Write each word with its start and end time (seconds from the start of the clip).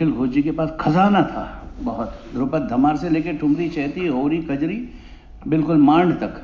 निखिल 0.00 0.16
घोष 0.16 0.28
जी 0.30 0.42
के 0.42 0.50
पास 0.50 0.70
खजाना 0.80 1.22
था, 1.22 1.44
बहुत। 1.82 2.12
ध्रुपद 2.32 2.66
धमार 2.70 2.96
से 2.96 3.08
लेकर 3.10 3.36
ठुमरी, 3.36 3.68
चैती 3.68 4.06
होरी 4.06 4.38
कजरी, 4.42 4.76
बिल्कुल 5.46 5.76
मांड 5.76 6.12
तक। 6.14 6.40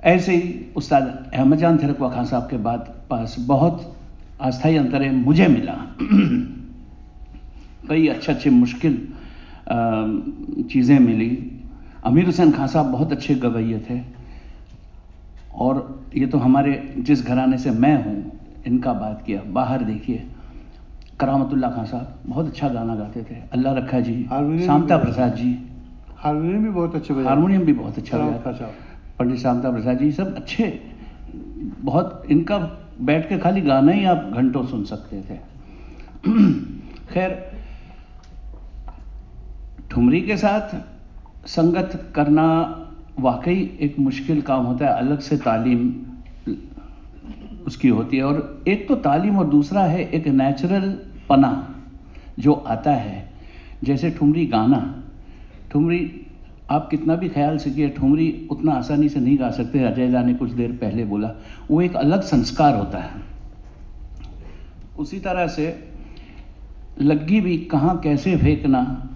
ऐसे 0.04 0.36
ही 0.36 0.74
उस्ताद 0.76 1.32
अहमद 1.34 1.58
जान 1.58 1.78
थिरकवा 1.78 2.10
खान 2.10 2.26
साहब 2.26 2.50
के 2.50 2.58
बाद 2.58 2.94
पास 3.10 3.36
बहुत 3.40 3.96
अस्थाई 4.40 4.76
अंतरे 4.78 5.10
मुझे 5.10 5.48
मिला। 5.48 5.74
कई 7.90 8.08
अच्छे 8.08 8.32
अच्छे 8.32 8.50
मुश्किल 8.50 8.98
चीज़ें 10.70 11.00
मिली। 11.00 11.30
अमीर 12.04 12.26
हुसैन 12.26 12.52
खान 12.52 12.68
साहब 12.68 12.92
बहुत 12.92 13.12
अच्छे 13.12 13.36
गवैये 13.36 13.80
थे। 13.90 14.00
और 15.56 15.82
ये 16.16 16.28
तो 16.28 16.38
हमारे 16.38 16.94
जिस 17.00 17.26
घराने 17.26 17.58
से 17.58 17.72
मैं 17.72 17.96
हूँ, 18.06 18.18
इनका 18.68 18.94
बात 18.94 19.24
किया। 19.26 19.42
बाहर 19.54 19.84
देखिए 19.84 20.24
करामतुल्ला 21.20 21.70
खान 21.70 21.86
साहब 21.86 22.20
बहुत 22.26 22.46
अच्छा 22.48 22.68
गाना 22.70 22.96
गाते 22.96 23.24
थे। 23.24 23.36
अल्लाह 23.54 23.74
रखा 23.74 24.00
जी 24.00 24.16
शांता 24.66 24.98
प्रसाद 24.98 25.36
जी। 25.36 25.52
हारमोनियम 26.18 26.64
भी 26.64 26.70
बहुत 26.70 26.96
अच्छे 26.96 27.14
हारमोनियम 27.14 27.64
भी 27.66 27.74
बहुत 27.74 27.98
अच्छा 27.98 28.18
साहब। 28.18 28.72
पंडित 29.20 29.40
शांता 29.40 29.72
प्रसाद 29.72 29.98
जी 29.98 30.12
सब 30.12 30.36
अच्छे 30.36 30.68
बहुत 31.82 32.24
इनका 32.32 32.58
बैठ 33.02 33.28
के 33.30 33.38
खाली 33.40 33.62
गाना 33.62 33.92
ही 33.92 34.06
आप 34.06 34.32
घंटों 34.34 34.66
सुन 34.68 34.84
सकते 34.86 35.22
थे। 35.30 35.38
खैर 37.14 37.32
ठुमरी 39.92 40.22
के 40.22 40.38
साथ 40.38 40.76
संगत 41.48 41.92
करना 42.16 42.46
वाकई 43.20 43.60
एक 43.82 44.00
मुश्किल 44.00 44.42
काम 44.42 44.66
होता 44.66 44.86
है 44.86 44.92
अलग 44.98 45.20
से 45.20 45.38
तालीम 45.40 45.82
उसकी 47.68 47.88
होती 47.88 48.18
है। 48.18 48.24
और 48.24 48.64
एक 48.68 48.88
तो 48.88 48.96
तालीम 48.96 49.38
और 49.40 49.48
दूसरा 49.48 49.84
है 49.84 50.10
एक 50.10 50.28
नेचुरल 50.28 50.90
पना 51.30 51.52
जो 52.40 52.54
आता 52.54 52.92
है। 52.92 53.32
जैसे 53.84 54.10
ठुमरी 54.12 54.46
गाना। 54.46 54.80
ठुमरी, 55.72 56.10
आप 56.70 56.88
कितना 56.90 57.16
भी 57.16 57.30
ख्याल 57.30 57.58
से 57.58 57.72
किए, 57.72 57.90
ठुमरी 57.90 58.48
उतना 58.52 58.72
आसानी 58.72 59.10
से 59.10 59.20
नहीं 59.20 59.38
गा 59.40 59.50
सकते। 59.52 59.80
अजय 59.80 60.08
दा 60.08 60.22
ने 60.24 60.34
कुछ 60.34 60.52
देर 60.52 60.72
पहले 60.72 61.06
बोला, 61.06 61.32
वो 61.72 61.82
एक 61.82 61.96
अलग 61.96 62.22
संस्कार 62.22 62.76
होता 62.76 62.98
है। 62.98 63.22
उसी 64.98 65.20
तरह 65.20 65.48
से 65.48 65.66
लग्गी 66.98 67.42
भी 67.42 67.58
कहाँ 67.66 67.98
कैसे 68.00 68.36
फेंकना? 68.38 69.10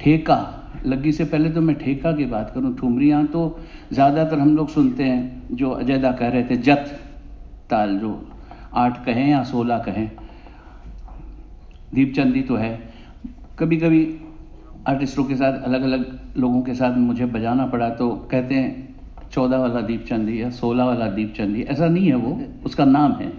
ठेका। 0.00 0.54
लग्गी 0.86 1.12
से 1.12 1.24
पहले 1.24 1.50
तो 1.50 1.60
मैं 1.60 1.76
ठेका 1.76 2.12
की 2.12 2.24
बात 2.24 2.50
करूँ। 2.54 2.76
ठुमरियाँ 2.76 3.24
तो 3.26 3.60
ज़्यादातर 3.92 4.38
हम 4.38 4.56
लोग 4.56 4.68
सुनते 4.68 5.04
हैं, 5.04 5.48
जो 5.52 5.70
अजय 5.70 5.98
दा 5.98 6.12
कह 6.12 6.28
रहे 6.28 6.44
थे, 6.44 6.56
जत। 6.56 6.98
ताल 7.70 7.98
जो 7.98 8.10
आठ 8.74 9.04
कहें 9.04 9.28
या 9.28 9.42
सोलह 9.44 9.78
कहें 9.78 10.10
दीपचंदी 11.94 12.42
तो 12.42 12.56
है। 12.56 12.72
कभी 13.58 13.76
कभी 13.76 14.02
आर्टिस्टों 14.88 15.24
के 15.24 15.36
साथ 15.36 15.62
अलग 15.62 15.82
अलग 15.82 16.18
लोगों 16.36 16.62
के 16.62 16.74
साथ 16.74 16.96
मुझे 16.96 17.26
बजाना 17.26 17.66
पड़ा 17.66 17.88
तो 17.90 18.08
कहते 18.30 18.54
हैं 18.54 18.96
चौदह 19.32 19.58
वाला 19.58 19.80
दीपचंदी 19.80 20.42
या 20.42 20.50
सोलह 20.50 20.84
वाला 20.84 21.06
दीपचंदी। 21.10 21.62
ऐसा 21.62 21.86
नहीं 21.86 22.06
है 22.08 22.14
वो 22.14 22.40
उसका 22.66 22.84
नाम 22.84 23.12
है। 23.12 23.32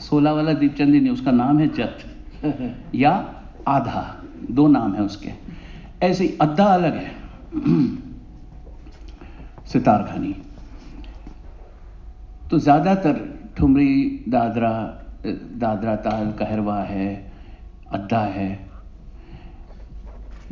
सोलह 0.00 0.32
वाला 0.32 0.52
दीपचंदी 0.52 1.00
नहीं 1.00 1.12
उसका 1.12 1.30
नाम 1.30 1.58
है 1.58 1.68
जत 1.68 1.98
या 2.94 3.12
आधा। 3.68 4.02
दो 4.50 4.66
नाम 4.68 4.94
है 4.94 5.02
उसके। 5.02 5.30
ऐसे 6.02 6.24
ही 6.24 6.36
अद्धा 6.40 6.64
अलग 6.64 6.96
है। 6.96 7.10
सितार 9.66 10.02
खानी। 10.02 10.34
तो 12.50 12.58
ज़्यादातर 12.58 13.18
ठुमरी 13.56 14.24
दादरा 14.28 14.72
दादरा 15.58 15.94
ताल 15.96 16.30
कहरवा 16.32 16.78
है 16.82 17.08
अद्धा 17.92 18.20
है 18.28 18.48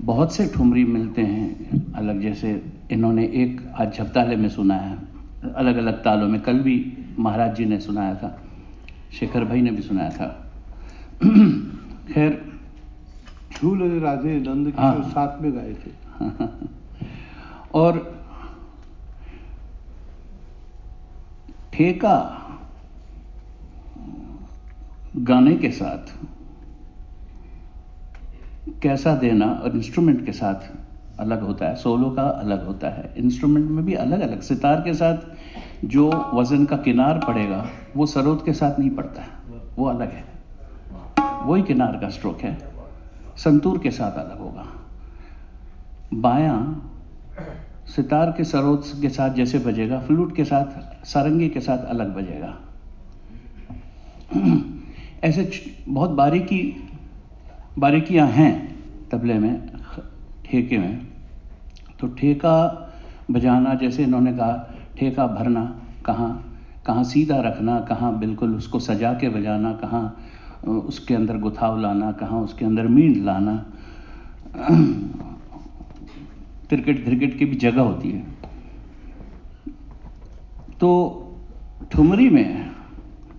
बहुत 0.00 0.34
से 0.34 0.46
ठुमरी 0.46 0.84
मिलते 0.86 1.22
हैं 1.22 1.92
अलग 1.92 2.20
जैसे 2.20 2.50
इन्होंने 2.90 3.24
एक 3.34 3.60
आज 3.80 3.96
झपताले 3.96 4.36
में 4.36 4.48
सुनाया 4.48 4.82
है 4.82 5.52
अलग 5.54 5.76
अलग 5.76 6.02
तालों 6.04 6.28
में 6.28 6.40
कल 6.40 6.60
भी 6.60 6.76
महाराज 7.18 7.56
जी 7.56 7.64
ने 7.64 7.78
सुनाया 7.80 8.14
था 8.14 8.36
शेखर 9.12 9.44
भाई 9.44 9.60
ने 9.60 9.70
भी 9.70 9.82
सुनाया 9.82 10.10
था 10.10 10.28
खैर 12.12 12.40
झूल 13.52 13.82
राधे 14.00 14.38
नंद 14.38 14.72
हाँ। 14.78 14.94
किशोर 14.94 15.10
साथ 15.10 15.42
में 15.42 15.52
गाए 15.54 15.74
थे 15.74 15.90
और 17.74 17.98
ठेका 21.78 22.44
गाने 25.16 25.56
के 25.56 25.70
साथ। 25.70 26.14
कैसा 28.82 29.14
देना 29.14 29.46
और 29.46 29.76
इंस्ट्रूमेंट 29.76 30.26
के 30.26 30.32
साथ 30.32 30.54
अलग 31.20 31.42
होता 31.42 31.66
है 31.68 31.76
सोलो 31.76 32.10
का 32.10 32.22
अलग 32.22 32.66
होता 32.66 32.88
है। 32.88 33.14
इंस्ट्रूमेंट 33.16 33.70
में 33.70 33.84
भी 33.84 33.94
अलग 33.94 34.20
अलग 34.20 34.40
सितार 34.40 34.80
के 34.80 34.94
साथ 34.94 35.16
जो 35.84 36.30
वज़न 36.34 36.64
का 36.64 36.76
किनार 36.76 37.18
पड़ेगा, 37.18 37.70
वो 37.96 38.06
सरोद 38.06 38.42
के 38.44 38.52
साथ 38.52 38.78
नहीं 38.78 38.90
पड़ता 38.90 39.22
है। 39.22 39.28
वो 39.78 39.86
अलग 39.86 40.12
है। 40.12 40.24
वही 41.44 41.62
किनार 41.62 41.96
का 41.96 42.08
स्ट्रोक 42.08 42.40
है। 42.40 42.74
संतूर 43.36 43.78
के 43.78 43.90
साथ 43.90 44.12
अलग 44.12 44.38
होगा। 44.38 44.66
बायां 46.14 46.74
सितार 47.96 48.34
के 48.36 48.44
सरोद 48.44 48.82
के 49.00 49.08
साथ 49.08 49.30
जैसे 49.30 49.58
बजेगा, 49.58 50.00
फ्लूट 50.00 50.36
के 50.36 50.44
साथ, 50.44 51.06
सारंगी 51.06 51.48
के 51.48 51.60
साथ 51.60 51.78
अलग 51.78 52.14
बजेगा। 52.14 52.58
ऐसे 55.24 55.50
बहुत 55.88 56.10
बारीकी, 56.10 56.90
बारीकियाँ 57.78 58.28
हैं 58.28 58.76
तबले 59.10 59.34
में, 59.34 59.70
ठेके 60.46 60.78
में। 60.78 61.06
तो 62.00 62.08
ठेका 62.08 62.56
बजाना, 63.30 63.74
जैसे 63.74 64.02
इन्होंने 64.02 64.32
कहा, 64.32 64.74
ठेका 64.98 65.26
भरना, 65.26 65.80
कहाँ 66.06 66.44
कहाँ 66.86 67.04
सीधा 67.04 67.40
रखना, 67.40 67.80
कहाँ 67.80 68.18
बिल्कुल 68.18 68.54
उसको 68.54 68.78
सजा 68.80 69.12
के 69.12 69.28
बजाना, 69.28 69.72
कहाँ, 69.72 70.16
उसके 70.66 71.14
अंदर 71.14 71.36
गुथाव 71.36 71.80
लाना, 71.80 72.12
कहाँ 72.12 72.40
उसके 72.40 72.64
अंदर 72.64 72.86
मींड 72.86 73.24
लाना। 73.24 73.64
क्रिकेट 76.70 77.04
क्रिकेट 77.04 77.38
की 77.38 77.44
भी 77.44 77.56
जगह 77.56 77.82
होती 77.82 78.10
है। 78.10 78.36
तो 80.80 80.88
ठुमरी 81.92 82.28
में, 82.30 82.70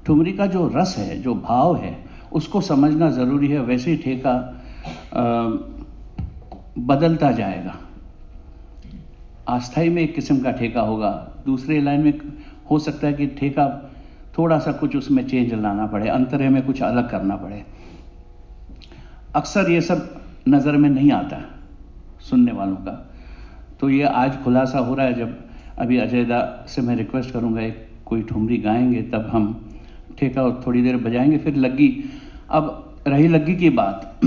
ठुमरी 0.06 0.32
का 0.34 0.46
जो 0.46 0.68
रस 0.76 0.96
है, 0.98 1.22
जो 1.22 1.34
भाव 1.36 1.76
है, 1.78 1.98
उसको 2.32 2.62
समझना 2.62 3.10
ज़रूरी 3.12 3.48
है। 3.48 3.60
वैसे 3.60 3.92
ही 3.92 3.98
ठेका 3.98 4.34
बदलता 6.78 7.32
जाएगा। 7.32 7.76
अस्थाई 9.48 9.90
में 9.90 10.02
एक 10.02 10.16
किस्म 10.16 10.40
का 10.40 10.52
ठेका 10.52 10.82
होगा। 10.82 11.12
दूसरे 11.46 11.80
लाइन 11.82 12.02
में 12.02 12.14
हो 12.72 12.80
सकता 12.80 13.08
है 13.08 13.14
कि 13.14 13.28
ठेका 13.28 13.68
थोड़ा 14.38 14.60
सा 14.60 14.72
कुछ 14.72 14.96
उसमें 14.96 15.28
चेंज 15.28 15.54
लाना 15.54 15.86
पड़े 15.88 16.10
अंतरे 16.10 16.50
में 16.50 16.62
कुछ 16.66 16.82
अलग 16.82 17.10
करना 17.10 17.36
पड़े। 17.36 17.64
अक्सर 19.36 19.72
ये 19.72 19.82
सब 19.82 20.22
नज़र 20.48 20.78
में 20.78 20.90
नहीं 20.90 21.12
आता 21.12 21.42
सुनने 22.22 22.52
वालों 22.52 22.76
का। 22.76 23.09
तो 23.80 23.90
ये 23.90 24.04
आज 24.04 24.44
खुलासा 24.44 24.80
हो 24.80 24.96
रहा 24.96 25.06
है, 25.06 25.14
जब 25.14 25.40
अभी 25.78 25.98
अजय 25.98 26.26
दा 26.26 26.66
से 26.70 26.82
मैं 26.82 26.96
रिक्वेस्ट 26.96 27.32
करूँगा 27.32 27.62
एक 27.62 27.88
कोई 28.06 28.22
ठुमरी 28.22 28.58
गाएँगे, 28.58 29.02
तब 29.02 29.30
हम 29.32 29.70
ठेका 30.18 30.44
और 30.44 30.64
थोड़ी 30.68 30.82
देर 30.82 30.98
बजाएँगे, 30.98 31.38
फिर 31.38 31.56
लग्गी। 31.56 32.04
अब 32.50 32.96
रही 33.08 33.28
लग्गी 33.28 33.56
की 33.56 33.70
बात। 33.70 34.20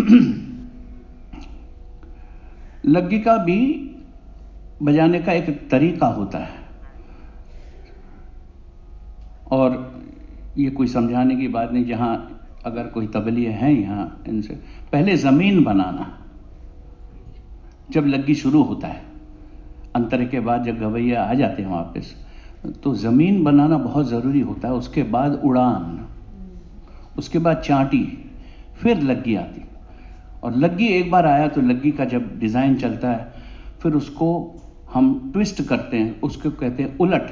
लग्गी 2.87 3.21
का 3.21 3.37
भी 3.37 3.91
बजाने 4.83 5.21
का 5.21 5.33
एक 5.33 5.69
तरीका 5.71 6.07
होता 6.07 6.39
है। 6.39 6.63
और 9.51 10.01
ये 10.59 10.71
कोई 10.71 10.87
समझाने 10.87 11.37
की 11.37 11.49
बात 11.49 11.73
नहीं, 11.73 11.85
जहाँ 11.85 12.41
अगर 12.65 12.87
कोई 12.87 13.07
तबलिए 13.07 13.49
हैं 13.49 13.71
यहाँ 13.71 14.23
इनसे, 14.29 14.55
पहले 14.93 15.17
ज़मीन 15.17 15.65
बनाना, 15.65 16.19
जब 17.91 18.07
लग्गी 18.07 18.35
शुरू 18.35 18.63
होता 18.63 18.89
है। 18.89 19.12
अंतर 19.95 20.25
के 20.25 20.41
बाद 20.41 20.65
जब 20.65 20.79
गवैया 20.81 21.23
आ 21.23 21.35
जाते 21.35 21.63
हैं 21.63 21.71
वापस 21.71 22.15
तो 22.85 22.95
ज़मीन 22.97 23.43
बनाना 23.45 23.79
बहुत 23.79 24.09
ज़रूरी 24.09 24.41
होता 24.43 24.69
है 24.69 24.75
उसके 24.75 25.03
बाद 25.13 25.41
उड़ान 25.45 25.99
उसके 27.19 27.39
बाद 27.39 27.57
चांटी 27.59 28.05
फिर 28.77 29.01
लग्गी 29.03 29.35
आती। 29.37 29.63
और 30.43 30.57
लग्गी 30.57 30.87
एक 30.89 31.11
बार 31.11 31.27
आया 31.27 31.49
तो 31.49 31.61
लग्गी 31.61 31.91
का 31.93 32.05
जब 32.07 32.39
डिज़ाइन 32.39 32.77
चलता 32.77 33.11
है 33.11 33.33
फिर 33.83 33.93
उसको 33.95 34.29
हम 34.93 35.31
ट्विस्ट 35.33 35.63
करते 35.63 35.97
हैं 35.97 36.21
उसको 36.21 36.51
कहते 36.53 36.83
हैं 36.83 36.97
उलट। 36.99 37.31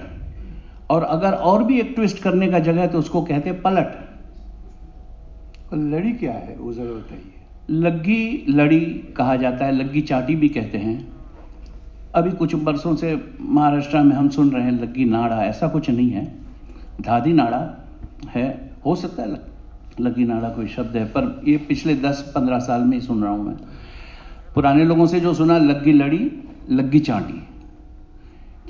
और 0.91 1.03
अगर 1.05 1.33
और 1.33 1.65
भी 1.65 1.79
एक 1.81 1.93
ट्विस्ट 1.97 2.23
करने 2.23 2.49
का 2.49 2.59
जगह 2.61 2.81
है 2.81 2.89
तो 2.89 2.99
उसको 2.99 3.23
कहते 3.23 3.51
हैं 3.51 3.61
पलट। 3.63 3.97
और 5.73 5.79
लड़ी 5.79 6.13
क्या 6.15 6.33
है? 6.33 6.57
वो 6.57 6.73
जरा 6.73 6.93
बताइए। 6.93 7.79
लग्गी 7.81 8.45
लड़ी 8.49 8.81
कहा 9.17 9.37
जाता 9.37 9.65
है 9.65 9.73
लग्गी 9.73 10.01
चाटी 10.03 10.35
भी 10.37 10.49
कहते 10.49 10.79
हैं। 10.79 10.99
अभी 12.15 12.31
कुछ 12.31 12.55
बरसों 12.55 12.95
से 12.97 13.15
महाराष्ट्र 13.41 13.99
में 13.99 14.15
हम 14.17 14.29
सुन 14.29 14.51
रहे 14.51 14.63
हैं 14.63 14.73
लग्गी 14.73 15.05
नाड़ा, 15.05 15.43
ऐसा 15.45 15.69
कुछ 15.69 15.91
नहीं 15.91 16.11
है। 16.11 16.25
धादी 17.01 17.33
नाड़ा 17.33 17.59
है, 18.29 18.73
हो 18.87 18.95
सकता 18.97 19.23
है 19.23 19.41
लगी 20.01 20.25
नाड़ा 20.25 20.49
कोई 20.49 20.67
शब्द 20.69 20.97
है, 20.97 21.05
पर 21.05 21.43
ये 21.49 21.57
पिछले 21.59 21.95
10-15 21.95 22.59
साल 22.59 22.81
में 22.81 22.97
ही 22.97 23.01
सुन 23.01 23.23
रहा 23.23 23.33
हूँ 23.33 23.47
मैं। 23.47 23.57
पुराने 24.55 24.85
लोगों 24.85 25.07
से 25.07 25.21
जो 25.21 25.35
सुना, 25.35 25.59
लग्गी 25.59 25.93
लड़ी, 25.93 26.31
लग्गी 26.71 27.01
चाटी। 27.01 27.43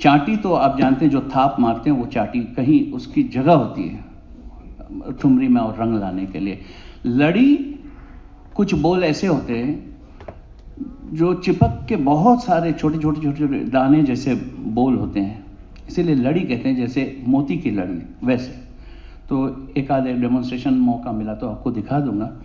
चाटी 0.01 0.37
तो 0.37 0.53
आप 0.53 0.79
जानते 0.79 1.05
हैं, 1.05 1.11
जो 1.11 1.21
थाप 1.35 1.55
मारते 1.59 1.89
हैं, 1.89 1.97
वो 1.97 2.05
चाटी 2.05 2.39
कहीं 2.55 2.91
उसकी 2.91 3.23
जगह 3.23 3.53
होती 3.53 3.87
है, 3.87 5.13
ठुमरी 5.21 5.47
में 5.47 5.61
और 5.61 5.77
रंग 5.79 5.99
लाने 5.99 6.25
के 6.25 6.39
लिए। 6.39 6.59
लड़ी 7.05 7.55
कुछ 8.55 8.73
बोल 8.73 9.03
ऐसे 9.03 9.27
होते 9.27 9.57
हैं 9.57 9.90
जो 11.13 11.33
चिपक 11.33 11.85
के 11.89 11.95
बहुत 11.95 12.43
सारे 12.43 12.73
छोटे 12.73 12.97
छोटे 12.97 13.21
छोटे 13.21 13.37
छोटे 13.37 13.59
दाने 13.59 14.03
जैसे 14.03 14.35
बोल 14.59 14.95
होते 14.95 15.19
हैं। 15.19 15.45
इसीलिए 15.89 16.15
लड़ी 16.15 16.39
कहते 16.39 16.69
हैं 16.69 16.75
जैसे 16.75 17.23
मोती 17.27 17.57
की 17.57 17.71
लड़ी 17.71 18.27
वैसे। 18.27 18.51
तो 19.29 19.67
एक 19.77 19.91
आधे 19.91 20.13
डेमोन्स्ट्रेशन 20.13 20.73
मौका 20.73 21.11
मिला 21.11 21.35
तो 21.35 21.47
आपको 21.47 21.71
दिखा 21.71 21.99
दूँगा। 21.99 22.41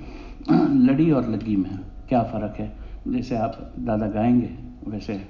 लड़ी 0.73 1.11
और 1.11 1.28
लगी 1.28 1.56
में 1.56 1.78
क्या 2.08 2.23
फ़र्क 2.23 2.55
है? 2.58 2.76
जैसे 3.08 3.37
आप 3.37 3.73
दादा 3.78 4.06
गाएँगे 4.06 4.50
वैसे। 4.88 5.20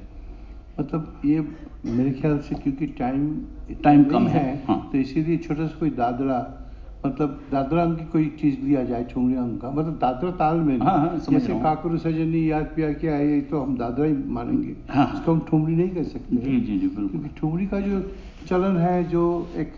मतलब 0.81 1.21
ये 1.25 1.49
मेरे 1.87 2.11
ख्याल 2.11 2.39
से 2.39 2.55
क्योंकि 2.55 2.87
टाइम 2.87 3.45
टाइम 3.85 4.05
कम 4.05 4.27
है, 4.27 4.41
है, 4.41 4.65
हाँ। 4.69 4.89
तो 4.93 4.99
इसीलिए 4.99 5.37
छोटा 5.37 5.67
सा 5.67 5.79
कोई 5.81 5.91
दादरा 5.91 6.63
मतलब 7.05 7.41
दादरा 7.53 7.83
अंग 7.83 7.97
की 7.97 8.05
कोई 8.13 8.25
चीज़ 8.41 8.61
लिया 8.61 8.83
जाए 8.85 9.05
ठुमरी 9.05 9.35
अंग 9.37 9.59
का 9.61 9.71
मतलब 9.71 9.99
दादरा 9.99 10.31
ताल 10.39 10.57
में 10.61 10.79
हाँ, 10.79 10.99
हाँ, 10.99 11.19
जैसे 11.31 11.53
हूँ। 11.53 11.63
काकुर 11.63 11.99
सजनी 11.99 12.51
याद 12.51 12.65
पिया 12.77 12.93
के 12.93 13.09
आए 13.09 13.41
तो 13.51 13.61
हम 13.61 13.77
दादरा 13.79 14.07
ही 14.07 14.15
मानेंगे। 14.37 14.75
हाँ। 14.91 15.07
इसको 15.15 15.33
हम 15.33 15.41
ठुमरी 15.51 15.75
नहीं 15.77 15.91
कर 15.91 16.05
सकते। 16.05 16.37
जी 16.37 16.61
जी 16.61 16.79
जी 16.79 16.87
बिल्कुल। 16.89 17.09
क्योंकि 17.11 17.29
ठुमरी 17.39 17.67
का 17.67 17.81
जो 17.81 18.01
चलन 18.49 18.77
है 18.77 19.03
जो 19.09 19.23
एक 19.57 19.73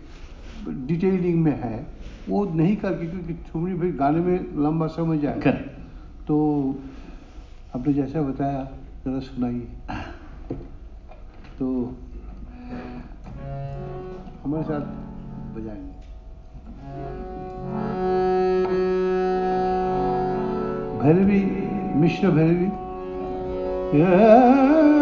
डिटेलिंग 0.87 1.43
में 1.43 1.55
है 1.61 1.75
वो 2.29 2.43
नहीं 2.53 2.75
करके 2.75 3.05
क्योंकि 3.07 3.33
ठुमरी 3.51 3.73
भाई 3.73 3.91
गाने 3.99 4.19
में 4.19 4.63
लंबा 4.63 4.87
समय 4.95 5.17
जाए। 5.17 5.39
करेक्ट 5.39 6.25
तो 6.27 6.37
आपने 7.75 7.93
जैसा 7.93 8.21
बताया 8.21 8.63
जरा 9.05 9.19
सुनाइए। 9.19 9.67
तो 11.59 11.67
हमारे 14.43 14.63
साथ 14.63 14.81
बजाएँगे। 15.55 15.88
भैरवी 21.02 21.40
मिश्र 22.00 22.30
भैरवी 22.30 22.70
तड़पत 23.92 24.94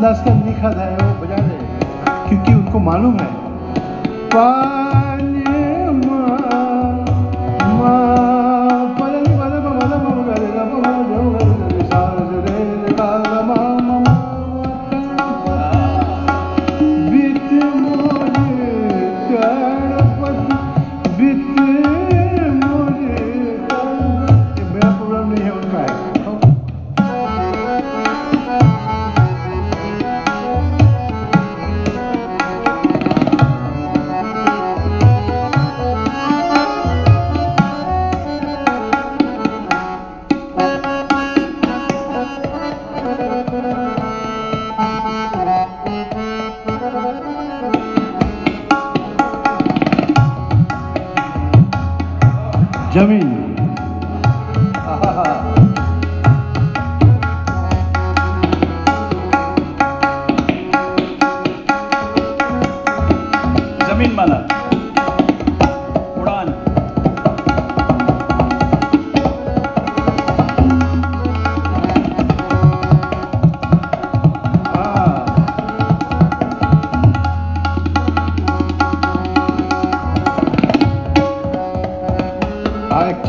अंदाज 0.00 0.20
का 0.24 0.32
लिखा 0.44 0.70
जाए 0.72 0.94
वो 0.96 1.08
बजा 1.20 1.36
दे 1.38 1.56
क्योंकि 2.28 2.52
उनको 2.54 2.78
मालूम 2.80 3.16
है। 3.20 3.28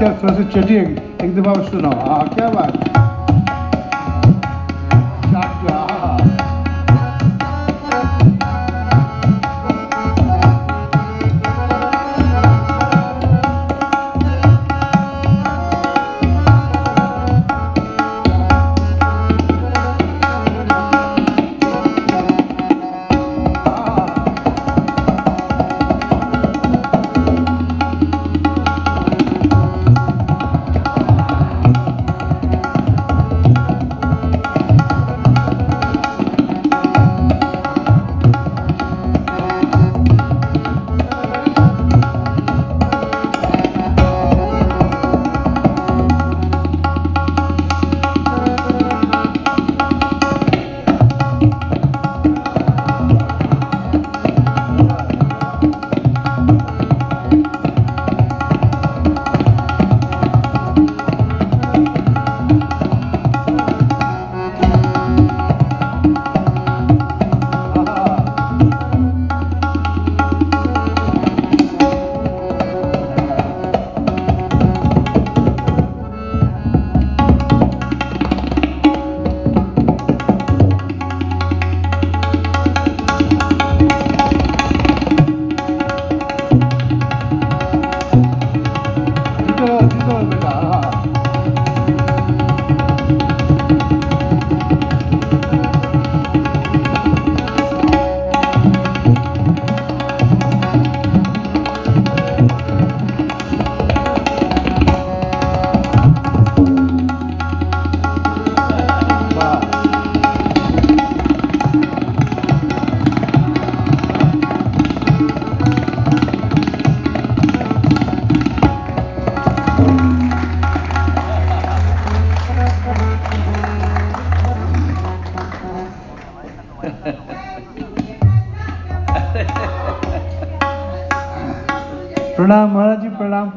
अच्छा 0.01 0.21
थोड़ा 0.21 0.33
सा 0.33 0.43
चटिए 0.51 0.81
एक 1.23 1.35
दफ़ा 1.35 1.51
और 1.51 1.63
सुनाओ 1.65 2.07
हाँ 2.07 2.33
क्या 2.35 2.49
बात 2.49 2.73
चाट 2.73 2.90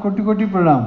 कोटि 0.04 0.22
कोटि 0.22 0.44
प्रणाम। 0.52 0.82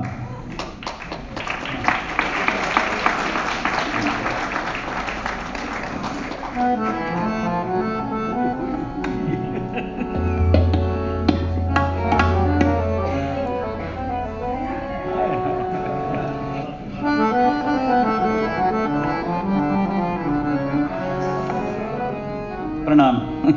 प्रणाम। 22.86 23.18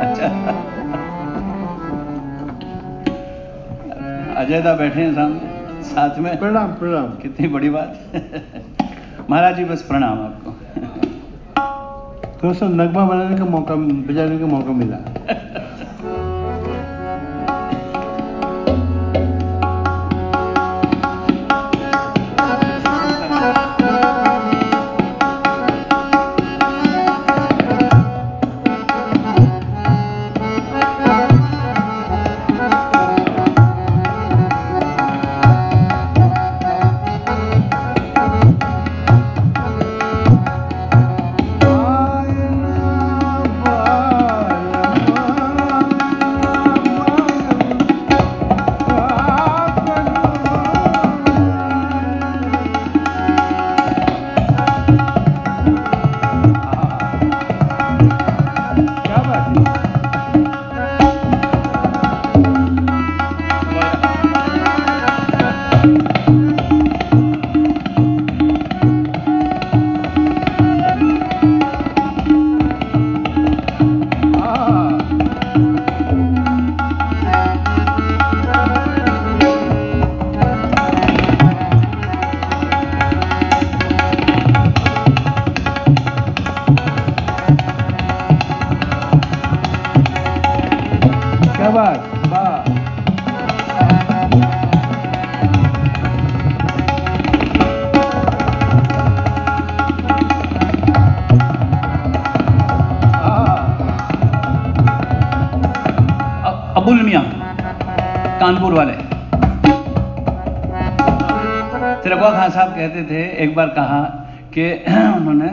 अच्छा। 0.00 0.79
अजय 4.40 4.60
दा 4.62 4.72
बैठे 4.74 5.00
हैं 5.00 5.14
सामने 5.14 5.82
साथ 5.84 6.18
में। 6.18 6.38
प्रणाम 6.38 6.68
प्रणाम। 6.72 7.08
कितनी 7.22 7.48
बड़ी 7.48 7.70
बात। 7.70 9.26
महाराज 9.30 9.56
जी 9.56 9.64
बस 9.64 9.82
प्रणाम 9.82 10.20
आपको। 10.20 10.50
थोड़ा 12.38 12.52
सा 12.52 12.68
नगमा 12.68 13.04
बनाने 13.04 13.36
का 13.38 13.44
मौका 13.44 13.74
बजाने 13.74 14.38
का 14.38 14.46
मौका 14.46 14.72
मिला। 14.72 14.96
अबुल 106.90 107.02
मियाँ 107.06 107.22
कानपुर 108.40 108.72
वाले। 108.74 108.92
तिरकुआ 112.02 112.30
खान 112.30 112.50
साहब 112.50 112.70
कहते 112.70 113.02
थे, 113.10 113.20
एक 113.44 113.54
बार 113.54 113.68
कहा 113.76 114.00
कि 114.54 114.64
उन्होंने 114.90 115.48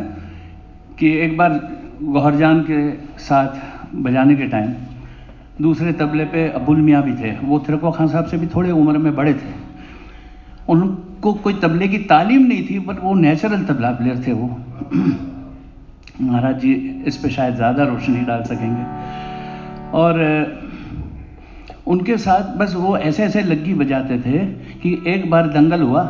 कि 0.99 1.11
एक 1.25 1.37
बार 1.37 1.59
गौहरजान 2.01 2.61
के 2.69 2.79
साथ 3.21 3.49
बजाने 4.03 4.35
के 4.35 4.47
टाइम 4.47 4.73
दूसरे 5.61 5.93
तबले 5.93 6.25
पे 6.25 6.47
अबुल 6.57 6.81
मियाँ 6.81 7.03
भी 7.03 7.13
थे। 7.21 7.31
वो 7.43 7.59
तिरकुआ 7.59 7.91
खान 7.91 8.07
साहब 8.07 8.25
से 8.25 8.37
भी 8.37 8.47
थोड़े 8.55 8.71
उम्र 8.73 8.97
में 8.97 9.15
बड़े 9.15 9.33
थे। 9.33 9.53
उनको 10.69 11.33
कोई 11.35 11.53
तबले 11.61 11.87
की 11.87 11.97
तालीम 12.09 12.45
नहीं 12.47 12.63
थी 12.69 12.79
बट 12.81 13.03
वो 13.03 13.13
नेचुरल 13.15 13.63
तबला 13.65 13.91
प्लेयर 13.93 14.23
थे 14.27 14.33
वो। 14.33 14.47
महाराज 16.21 16.59
जी, 16.59 16.73
इस 17.05 17.17
पे 17.17 17.29
शायद 17.29 17.55
ज़्यादा 17.55 17.83
रोशनी 17.85 18.21
डाल 18.25 18.43
सकेंगे। 18.43 18.85
और 19.95 20.65
उनके 21.87 22.17
साथ 22.17 22.55
बस 22.57 22.73
वो 22.75 22.97
ऐसे 22.97 23.23
ऐसे 23.23 23.41
लग्गी 23.41 23.73
बजाते 23.73 24.19
थे 24.19 24.37
कि 24.79 25.03
एक 25.07 25.29
बार 25.29 25.47
दंगल 25.47 25.81
हुआ, 25.81 26.03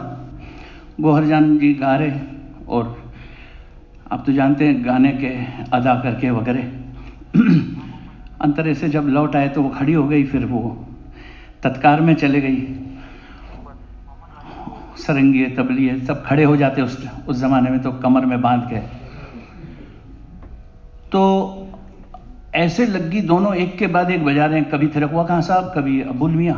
गोहरजान 1.01 1.57
जी 1.57 1.73
गा 1.73 1.95
रहे 1.95 2.19
और 2.67 3.11
आप 4.11 4.23
तो 4.25 4.33
जानते 4.33 4.67
हैं 4.67 4.85
गाने 4.85 5.11
के 5.11 5.29
अदा 5.73 5.95
करके 5.95 6.29
वगैरह। 6.29 6.63
अंतरे 8.41 8.73
से 8.75 8.89
जब 8.89 9.07
लौट 9.07 9.35
आए 9.35 9.49
तो 9.49 9.61
वो 9.61 9.69
खड़ी 9.69 9.93
हो 9.93 10.07
गई, 10.07 10.23
फिर 10.23 10.45
वो 10.45 10.87
तत्कार 11.63 12.01
में 12.01 12.13
चले 12.15 12.41
गई। 12.41 12.61
सरंगी 14.97 15.45
तबली 15.45 15.99
सब 16.01 16.23
खड़े 16.25 16.43
हो 16.43 16.55
जाते 16.57 16.81
उस 16.81 16.97
उस 17.27 17.37
ज़माने 17.37 17.69
में 17.69 17.79
तो 17.79 17.91
कमर 17.91 18.25
में 18.25 18.41
बाँध 18.41 18.69
के। 18.69 18.79
तो 21.11 21.66
ऐसे 22.55 22.85
लग्गी 22.85 23.21
दोनों 23.21 23.53
एक 23.55 23.77
के 23.77 23.87
बाद 23.87 24.11
एक 24.11 24.25
बजा 24.25 24.45
रहे 24.45 24.59
हैं, 24.59 24.69
कभी 24.69 24.87
थिरकवा 24.87 25.23
खां 25.23 25.41
साहब, 25.41 25.71
कभी 25.75 26.01
अबुल 26.01 26.31
मियाँ। 26.31 26.55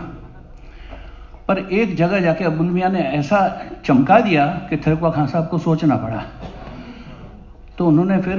पर 1.48 1.58
एक 1.58 1.96
जगह 1.96 2.20
जाके 2.20 2.46
अबुल 2.46 2.68
मियाँ 2.68 2.90
ने 2.90 3.00
ऐसा 3.00 3.40
चमका 3.86 4.20
दिया 4.20 4.46
कि 4.70 4.78
थिरकवा 4.78 5.12
खां 5.12 5.26
साहब 5.28 5.48
को 5.48 5.58
सोचना 5.58 5.96
पड़ा। 5.98 6.24
तो 7.78 7.88
उन्होंने 7.88 8.18
फिर 8.22 8.38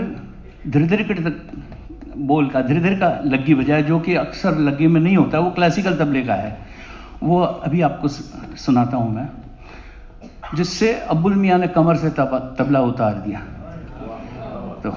धीरे 0.66 0.86
धीरे 0.86 1.04
के 1.04 1.14
तक 1.14 2.16
बोल 2.16 2.48
का 2.48 2.60
धीरे 2.60 2.80
धीरे 2.80 2.96
का 2.96 3.08
लग्गी 3.24 3.54
बजाया, 3.54 3.80
जो 3.80 3.98
कि 4.00 4.14
अक्सर 4.14 4.58
लग्गी 4.58 4.86
में 4.86 5.00
नहीं 5.00 5.16
होता, 5.16 5.38
वो 5.38 5.50
क्लासिकल 5.50 5.94
तबले 5.96 6.22
का 6.22 6.34
है। 6.34 6.58
वो 7.22 7.40
अभी 7.40 7.80
आपको 7.80 8.08
सुनाता 8.08 8.96
हूँ 8.96 9.14
मैं, 9.14 9.28
जिससे 10.54 10.92
अबुल 11.10 11.34
मियाँ 11.34 11.58
ने 11.58 11.68
कमर 11.68 11.96
से 11.96 12.10
तबला 12.10 12.80
उतार 12.80 13.14
दिया। 13.26 13.40
तो 14.84 14.90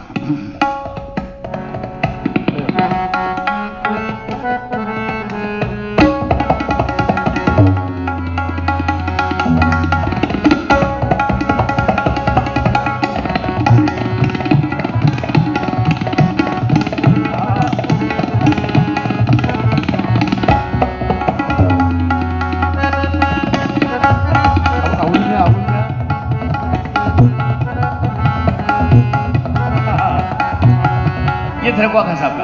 ये 31.93 32.03
थिरकवा 32.03 32.33
खां 32.33 32.42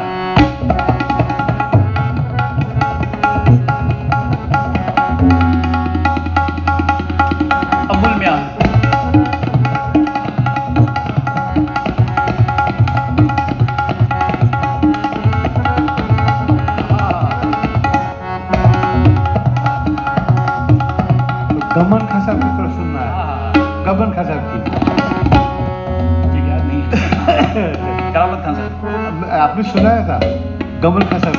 आपने 29.60 29.72
सुनाया 29.72 30.04
था 30.08 30.20
गमन 30.82 31.02
का 31.04 31.16
अच्छा, 31.16 31.39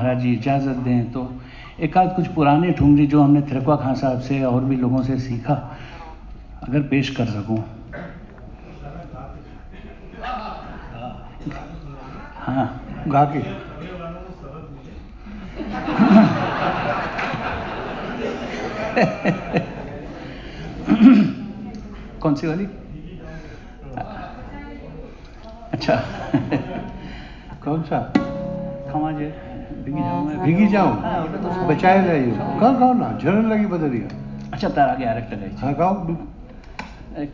महाराज 0.00 0.20
जी 0.20 0.32
इजाज़त 0.32 0.76
दें 0.84 1.10
तो 1.12 1.22
एक 1.84 1.96
आध 1.98 2.14
कुछ 2.16 2.26
पुराने 2.34 2.70
ठुमरी 2.72 3.06
जो 3.06 3.20
हमने 3.22 3.40
थिरकवा 3.42 3.74
खान 3.76 3.94
साहब 3.94 4.20
से 4.20 4.42
और 4.44 4.64
भी 4.64 4.76
लोगों 4.76 5.02
से 5.04 5.18
सीखा, 5.20 5.54
अगर 6.62 6.82
पेश 6.88 7.10
कर 7.16 7.26
सकूँ। 7.26 7.58
हाँ 12.36 12.64
गा 13.08 13.24
के। 13.34 13.42
कौन 22.20 22.34
सी 22.34 22.46
वाली? 22.46 22.66
अच्छा। 25.72 26.02
कौन 27.64 27.82
सा? 27.82 28.00
खमा 28.92 29.12
जे। 29.12 29.49
हाँ, 29.98 30.44
भीगी 30.44 30.66
जाऊँ। 30.72 31.66
बचाए 31.68 32.06
लाइयो 32.06 32.34
कहाँ 32.60 32.78
गाओ 32.80 32.92
ना? 32.94 33.08
झरन 33.22 33.50
लगी 33.52 33.66
बदलिया 33.66 34.08
अच्छा 34.52 34.68
तारा 34.68 34.94
के 34.94 35.04
कैरेक्टर 35.04 35.36
है 35.36 35.54
हाँ 35.60 35.74
गाओ 35.74 35.94
बिल्कुल 36.06 36.26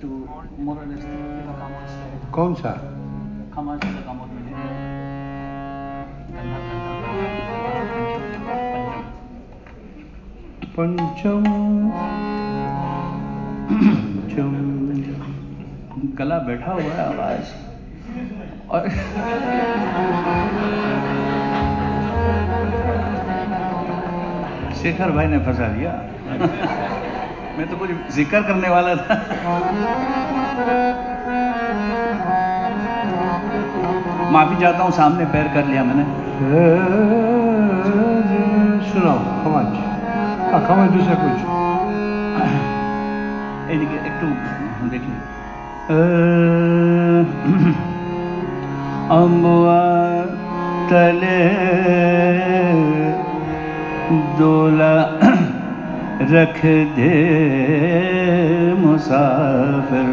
तो 0.02 0.08
कौन 2.34 2.54
सा? 2.54 2.70
पंचम। 10.76 11.44
पंचम। 13.96 14.52
गला 16.18 16.38
बैठा 16.48 16.72
हुआ 16.72 16.82
है 16.82 17.04
आवाज़। 17.06 17.54
और 18.70 18.88
शेखर 24.81 25.11
भाई 25.11 25.27
ने 25.27 25.39
फंसा 25.45 25.67
दिया 25.69 25.91
मैं 27.57 27.67
तो 27.69 27.77
कुछ 27.77 27.89
जिक्र 28.15 28.41
करने 28.43 28.69
वाला 28.69 28.95
था 28.97 29.15
माफी 34.31 34.59
चाहता 34.59 34.83
हूँ 34.83 34.91
सामने 34.93 35.25
पैर 35.31 35.47
कर 35.53 35.65
लिया 35.65 35.83
मैंने 35.83 36.05
सुनाओ 38.91 39.19
खमाज 39.43 39.67
हाँ 40.51 40.61
खमाज 40.67 40.89
दूसरा 40.91 41.15
कुछ 41.23 41.49
এদিকে 43.73 43.97
একটু 44.09 44.27
দেখি 44.93 45.13
अम्बुआ 49.11 49.79
तले 50.89 51.39
दोला 54.10 54.94
रख 56.32 56.60
दे 56.96 57.12
मुसाफिर। 58.78 60.05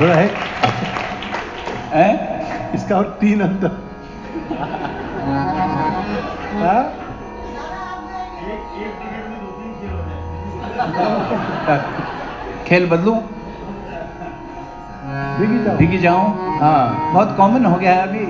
थोड़ा 0.00 0.14
है। 0.14 0.26
इसका 2.74 2.96
और 2.96 3.16
तीन 3.20 3.40
अंत 3.40 3.64
हाँ? 6.62 6.82
खेल 12.66 12.86
बदलू? 12.90 13.14
भीगी 15.78 15.98
जाऊँ। 15.98 16.58
हाँ। 16.60 17.12
बहुत 17.12 17.36
कॉमन 17.36 17.64
हो 17.66 17.76
गया 17.76 17.92
है 17.94 18.02
अभी। 18.08 18.26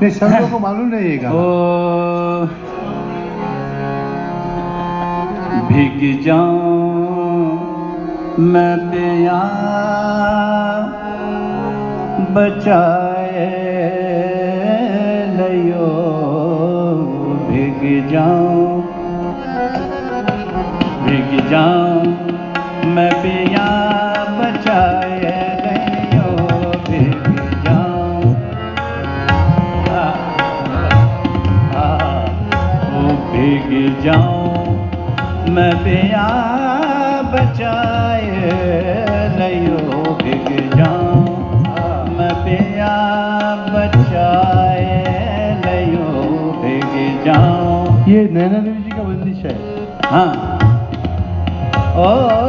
नहीं 0.00 0.10
सब 0.10 0.26
लोगों 0.26 0.48
को 0.50 0.58
मालूम 0.58 0.88
नहीं 0.94 1.18
है 1.18 1.32
ओ 1.32 2.46
भिग 5.68 6.22
जाऊँ। 6.24 6.73
मैं 8.38 8.78
पिया 8.78 9.40
बचाए 12.30 13.46
लियो, 15.36 15.86
भिग 17.50 18.08
जाऊँ। 18.10 18.82
भिग 21.04 21.50
जाऊँ। 21.50 22.02
मैं 22.86 23.12
पिया 23.12 23.68
बचाए 24.40 25.18
लियो, 25.64 26.30
भिग 26.90 27.64
जाऊँ। 27.64 28.34
भिग 33.32 34.02
जाऊँ। 34.02 34.54
मैं 35.48 35.72
पिया 35.76 36.43
नैना 48.30 48.58
देवी 48.58 48.82
जी 48.82 48.90
का 48.90 49.02
बंदिश 49.02 49.44
है। 49.44 49.54
हाँ। 50.10 50.30
ओ, 51.96 52.02
ओ, 52.02 52.04
ओ 52.04 52.43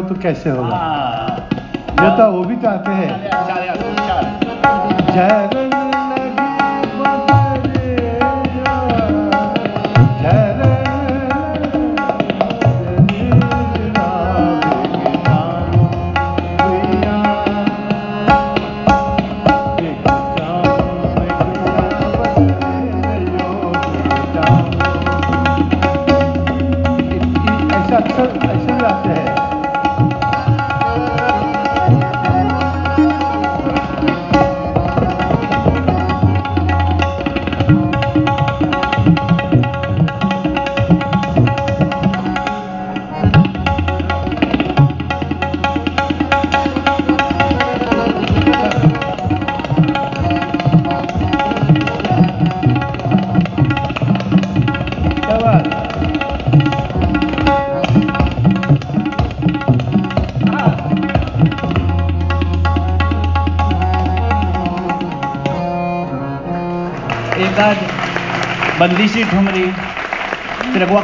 वो 0.00 0.08
तो 0.08 0.14
कैसे 0.20 0.50
होगा? 0.50 0.76
ये 2.00 2.08
वो 2.08 2.16
तो 2.16 2.30
वो 2.32 2.44
भी 2.44 2.56
तो 2.56 2.68
आते 2.68 2.90
हैं। 2.90 3.08
चार 5.14 5.79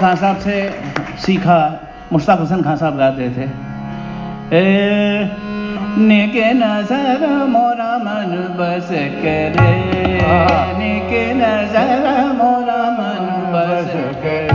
खान 0.07 0.17
साहब 0.17 0.37
से 0.39 0.57
सीखा, 1.19 1.59
मुश्ताक 2.13 2.39
हुसैन 2.39 2.63
खान 2.63 2.77
साहब 2.77 2.97
गाते 2.99 3.29
थे। 3.37 3.47
ए, 4.55 5.31
निके 6.01 6.53
नज़र 6.55 7.23
मोरा 7.47 7.89
मन 7.99 8.31
बस 8.59 8.91
करे। 9.25 9.73
निके 10.79 11.25
नज़र 11.35 12.07
मोरा 12.39 12.79
मन 12.99 13.27
बस 13.55 13.91
करे। 14.23 14.55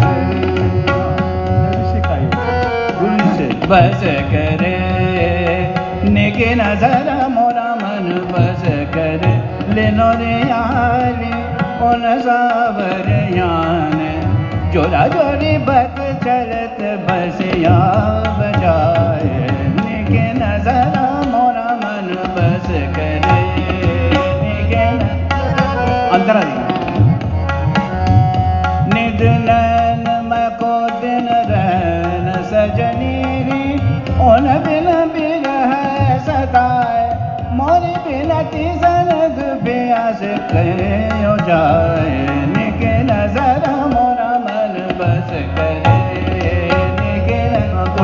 बस 3.72 4.02
करे। 4.32 4.78
निके 6.12 6.54
नज़र 6.56 7.08
मोरा 7.36 7.70
मन 7.76 8.08
बस 8.32 8.64
करे। 8.96 9.36
लेनो 9.76 10.12
रे 10.20 10.34
याले 10.50 11.34
उन 11.88 12.04
सावर 12.22 13.10
यान 13.36 13.91
जोरा 14.74 15.00
जोरी 15.08 15.58
बत 15.68 15.98
चलत 16.24 16.78
बस 17.08 17.40
या 17.62 17.80
बजाए। 18.38 19.40
निके 19.80 20.22
नज़र 20.34 20.96
मोरा 21.32 21.66
मन 21.82 22.08
बस 22.36 22.70
करे। 22.96 23.40
निद 28.94 29.22
नैन 29.50 30.08
मको 30.30 30.74
दिन 31.02 31.28
ओन 34.30 34.48
बिन 34.68 34.90
सताए। 36.30 37.04
मोरी 37.60 37.94
बिनती 38.08 38.66
जाए। 41.48 42.61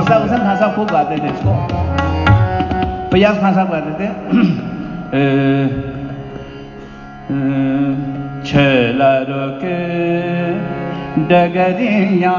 मुश्ताक 0.08 0.22
हुसैन 0.24 0.40
खान 0.40 0.58
साहब 0.58 0.76
खूब 0.76 0.88
गाते 0.88 1.16
थे 1.20 1.28
इसको। 1.28 1.54
फैयाज 3.12 3.40
खान 3.42 3.54
साहब 3.56 3.70
गाते 3.72 3.92
थे। 4.00 4.08
छला 8.48 9.12
रोके 9.28 9.80
डगरिया 11.28 12.36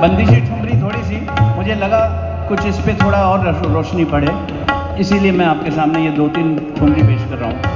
बंदिशी 0.00 0.40
ठुमरी 0.40 0.80
थोड़ी 0.82 1.02
सी, 1.04 1.16
मुझे 1.56 1.74
लगा 1.76 2.02
कुछ 2.48 2.66
इस 2.66 2.78
पर 2.80 2.98
थोड़ा 3.04 3.22
और 3.28 3.48
रोशनी 3.72 4.04
पड़े। 4.06 4.36
इसीलिए 5.00 5.32
मैं 5.32 5.46
आपके 5.46 5.70
सामने 5.72 6.04
ये 6.04 6.10
दो 6.12 6.28
तीन 6.36 6.56
ठुमरी 6.78 7.02
पेश 7.02 7.24
कर 7.30 7.36
रहा 7.36 7.50
हूँ। 7.50 7.75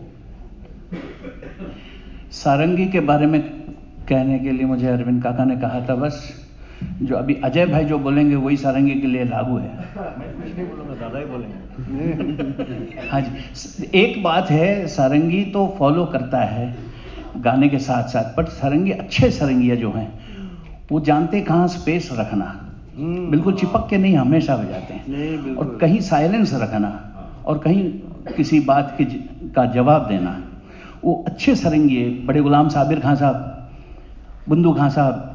सारंगी 2.43 2.85
के 2.87 2.99
बारे 3.09 3.25
में 3.27 3.41
कहने 4.09 4.39
के 4.39 4.51
लिए 4.51 4.65
मुझे 4.65 4.87
अरविंद 4.87 5.21
काका 5.23 5.45
ने 5.45 5.55
कहा 5.57 5.79
था 5.89 5.95
बस 5.95 6.21
जो 7.01 7.15
अभी 7.15 7.33
अजय 7.43 7.65
भाई 7.65 7.85
जो 7.85 7.97
बोलेंगे 7.99 8.35
वही 8.35 8.57
सारंगी 8.57 8.93
के 9.01 9.07
लिए 9.07 9.23
लागू 9.25 9.57
है. 9.57 9.69
मैं 10.19 10.31
कुछ 10.35 10.55
नहीं 10.55 10.65
बोलूँगा 10.67 10.95
दादा 11.01 11.19
ही 11.19 11.25
बोलेंगे। 11.25 13.07
हाँ 13.09 13.21
जी 13.21 13.89
एक 13.99 14.21
बात 14.23 14.49
है 14.51 14.87
सारंगी 14.87 15.43
तो 15.53 15.67
फॉलो 15.79 16.05
करता 16.05 16.43
है 16.45 16.65
गाने 17.37 17.69
के 17.69 17.79
साथ 17.79 18.09
साथ 18.09 18.35
बट 18.37 18.47
सारंगी 18.51 18.91
अच्छे 18.91 19.29
सारंगिया 19.31 19.75
जो 19.75 19.91
हैं 19.91 20.09
वो 20.91 20.99
जानते 20.99 21.41
कहाँ 21.41 21.67
स्पेस 21.67 22.09
रखना। 22.13 22.45
हम्म। 22.97 23.29
बिल्कुल 23.31 23.53
चिपक 23.53 23.87
के 23.89 23.97
नहीं 23.97 24.15
हमेशा 24.17 24.55
बजाते 24.57 24.93
हैं। 24.93 25.55
और 25.55 25.77
कहीं 25.81 25.99
साइलेंस 26.07 26.53
रखना 26.61 26.89
और 27.45 27.57
कहीं 27.57 27.83
किसी 28.35 28.59
बात 28.65 28.95
के 28.97 29.05
का 29.55 29.65
जवाब 29.73 30.07
देना। 30.07 30.39
वो 31.03 31.23
अच्छे 31.27 31.55
सरंगी, 31.55 32.03
बड़े 32.25 32.41
गुलाम 32.41 32.69
साबिर 32.69 32.99
खान 32.99 33.15
साहब 33.15 34.49
बंदू 34.49 34.73
खान 34.73 34.89
साहब, 34.89 35.27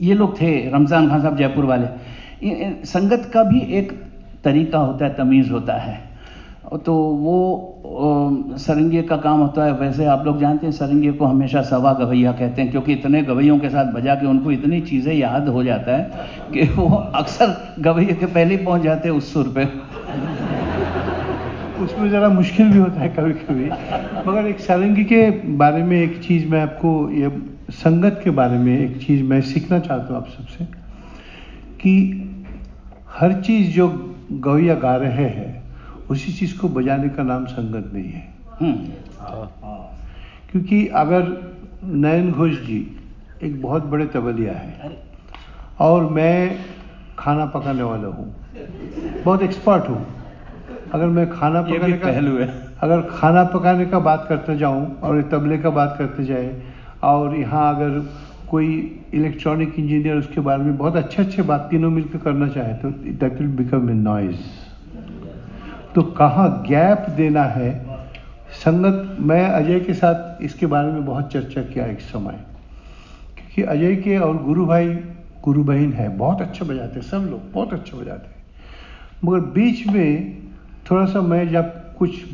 ये 0.00 0.14
लोग 0.14 0.40
थे, 0.40 0.70
रमज़ान 0.70 1.08
खान 1.08 1.22
साहब 1.22 1.36
जयपुर 1.36 1.64
वाले। 1.64 1.86
संगत 2.86 3.30
का 3.34 3.42
भी 3.44 3.60
एक 3.78 3.92
तरीका 4.44 4.78
होता 4.78 5.04
है, 5.04 5.14
तमीज़ 5.14 5.50
होता 5.52 5.74
है। 5.74 6.04
तो 6.84 6.94
वो 6.94 8.56
सरंगी 8.58 9.02
का 9.02 9.16
काम 9.16 9.40
होता 9.40 9.64
है, 9.64 9.72
वैसे 9.72 10.04
आप 10.06 10.24
लोग 10.26 10.40
जानते 10.40 10.66
हैं, 10.66 10.72
सरंगी 10.72 11.12
को 11.12 11.24
हमेशा 11.26 11.62
सवा 11.62 11.92
गवैया 11.94 12.32
कहते 12.32 12.62
हैं, 12.62 12.70
क्योंकि 12.70 12.92
इतने 12.92 13.22
गवैयों 13.22 13.58
के 13.58 13.68
साथ 13.70 13.92
बजा 13.92 14.14
के 14.14 14.26
उनको 14.26 14.50
इतनी 14.50 14.80
चीज़ें 14.82 15.12
याद 15.14 15.48
हो 15.48 15.62
जाता 15.64 15.96
है 15.96 16.50
कि 16.52 16.68
वो 16.72 16.88
अक्सर 17.14 17.56
गवैये 17.80 18.14
के 18.14 18.26
पहले 18.26 18.56
पहुँच 18.56 18.82
जाते 18.82 19.08
हैं 19.08 19.16
उस 19.16 19.32
सुर 19.32 19.52
पे। 19.56 19.64
उसमें 21.84 22.08
ज़रा 22.10 22.28
मुश्किल 22.28 22.68
भी 22.70 22.78
होता 22.78 23.00
है 23.00 23.08
कभी 23.16 23.32
कभी 23.40 23.64
मगर 24.26 24.46
एक 24.48 24.60
सारंगी 24.60 25.04
के 25.04 25.30
बारे 25.58 25.82
में 25.82 25.96
एक 26.00 26.20
चीज़ 26.22 26.46
मैं 26.50 26.60
आपको 26.62 26.92
ये 27.10 27.30
संगत 27.74 28.20
के 28.24 28.30
बारे 28.38 28.58
में 28.58 28.78
एक 28.78 28.96
चीज़ 29.06 29.22
मैं 29.22 29.40
सीखना 29.50 29.78
चाहता 29.78 30.14
हूँ 30.14 30.16
आप 30.16 30.28
सबसे 30.28 30.64
कि 31.80 31.94
हर 33.10 33.40
चीज़ 33.42 33.70
जो 33.74 33.88
गवैया 34.46 34.74
गा 34.74 34.94
रहे 34.96 35.28
हैं 35.30 35.52
उसी 36.10 36.32
चीज़ 36.32 36.56
को 36.58 36.68
बजाने 36.68 37.08
का 37.08 37.22
नाम 37.22 37.44
संगत 37.46 37.90
नहीं 37.94 38.10
है। 38.10 38.24
हम्म। 38.60 39.46
क्योंकि 40.50 40.86
अगर 40.96 41.22
नयन 41.84 42.30
घोष 42.32 42.52
जी 42.66 42.78
एक 43.44 43.60
बहुत 43.62 43.84
बड़े 43.84 44.06
तबलिया 44.14 44.52
है 44.52 44.96
और 45.80 46.10
मैं 46.12 46.58
खाना 47.18 47.46
पकाने 47.54 47.82
वाला 47.82 48.08
हूँ 48.08 48.34
बहुत 49.24 49.42
एक्सपर्ट 49.42 49.88
हूँ 49.88 50.04
अगर 50.94 51.06
मैं 51.06 51.28
खाना 51.30 51.62
पकाने 51.62 51.96
का 51.98 52.06
पहलू 52.06 52.36
है 52.38 52.48
अगर 52.82 53.00
खाना 53.10 53.44
पकाने 53.54 53.86
का 53.86 53.98
बात 53.98 54.26
करते 54.28 54.56
जाऊँ 54.58 54.84
और 55.02 55.22
तबले 55.22 55.58
का 55.58 55.70
बात 55.70 55.94
करते 55.98 56.24
जाए 56.24 56.50
और 57.04 57.36
यहाँ 57.36 57.74
अगर 57.74 57.98
कोई 58.50 58.68
इलेक्ट्रॉनिक 59.14 59.74
इंजीनियर 59.78 60.16
उसके 60.16 60.40
बारे 60.40 60.62
में 60.62 60.76
बहुत 60.76 60.96
अच्छे 60.96 61.22
अच्छे 61.22 61.42
बात 61.42 61.66
तीनों 61.70 61.90
मिलकर 61.90 62.18
करना 62.18 62.48
चाहे 62.48 62.74
तो 62.74 62.90
that 62.90 63.40
will 63.40 63.48
become 63.56 63.90
a 63.90 63.94
noise 63.94 64.40
तो 65.94 66.02
कहाँ 66.02 66.48
गैप 66.68 67.06
देना 67.16 67.42
है? 67.42 67.70
संगत 68.64 69.16
मैं 69.20 69.44
अजय 69.50 69.80
के 69.80 69.94
साथ 69.94 70.42
इसके 70.42 70.66
बारे 70.66 70.92
में 70.92 71.04
बहुत 71.06 71.32
चर्चा 71.32 71.62
किया 71.62 71.86
एक 71.86 72.00
समय। 72.00 72.38
क्योंकि 73.36 73.62
अजय 73.62 73.96
के 73.96 74.18
और 74.18 74.42
गुरु 74.42 74.66
भाई 74.66 74.88
गुरु 75.44 75.62
बहन 75.64 75.92
है 75.92 76.08
बहुत 76.16 76.40
अच्छा 76.42 76.64
बजाते 76.64 77.00
सब 77.02 77.26
लोग 77.30 77.52
बहुत 77.52 77.72
अच्छा 77.72 77.98
बजाते 77.98 78.34
मगर 79.24 79.40
बीच 79.50 79.86
में 79.86 80.45
थोड़ा 80.90 81.04
सा 81.06 81.20
मैं 81.20 81.48
जब 81.48 81.72
कुछ 81.96 82.24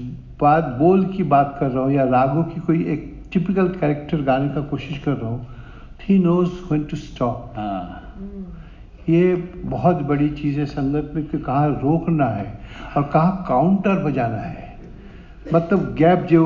बात 0.40 0.64
बोल 0.78 1.04
की 1.06 1.22
बात 1.32 1.56
कर 1.60 1.70
रहा 1.70 1.82
हूँ 1.84 1.92
या 1.92 2.04
रागों 2.04 2.42
की 2.44 2.60
कोई 2.60 2.84
एक 2.84 3.10
टिपिकल 3.32 3.68
कैरेक्टर 3.80 4.22
गाने 4.22 4.48
का 4.48 4.60
कोशिश 4.60 4.98
कर 4.98 5.12
रहा 5.12 5.30
हूँ 5.30 5.46
he 6.02 6.18
knows 6.18 6.50
when 6.70 6.84
to 6.84 6.96
stop 6.96 7.52
हाँ। 7.56 7.98
ये 9.08 9.34
बहुत 9.66 9.96
बड़ी 10.02 10.28
चीज़ 10.30 10.58
है 10.60 10.66
संगत 10.66 11.12
में 11.14 11.24
कि 11.26 11.38
कहाँ 11.38 11.68
रोकना 11.82 12.26
है 12.26 12.60
और 12.96 13.02
कहाँ 13.02 13.44
काउंटर 13.48 14.02
बजाना 14.04 14.36
है। 14.36 14.76
मतलब 15.54 15.94
गैप 15.98 16.26
जो 16.30 16.42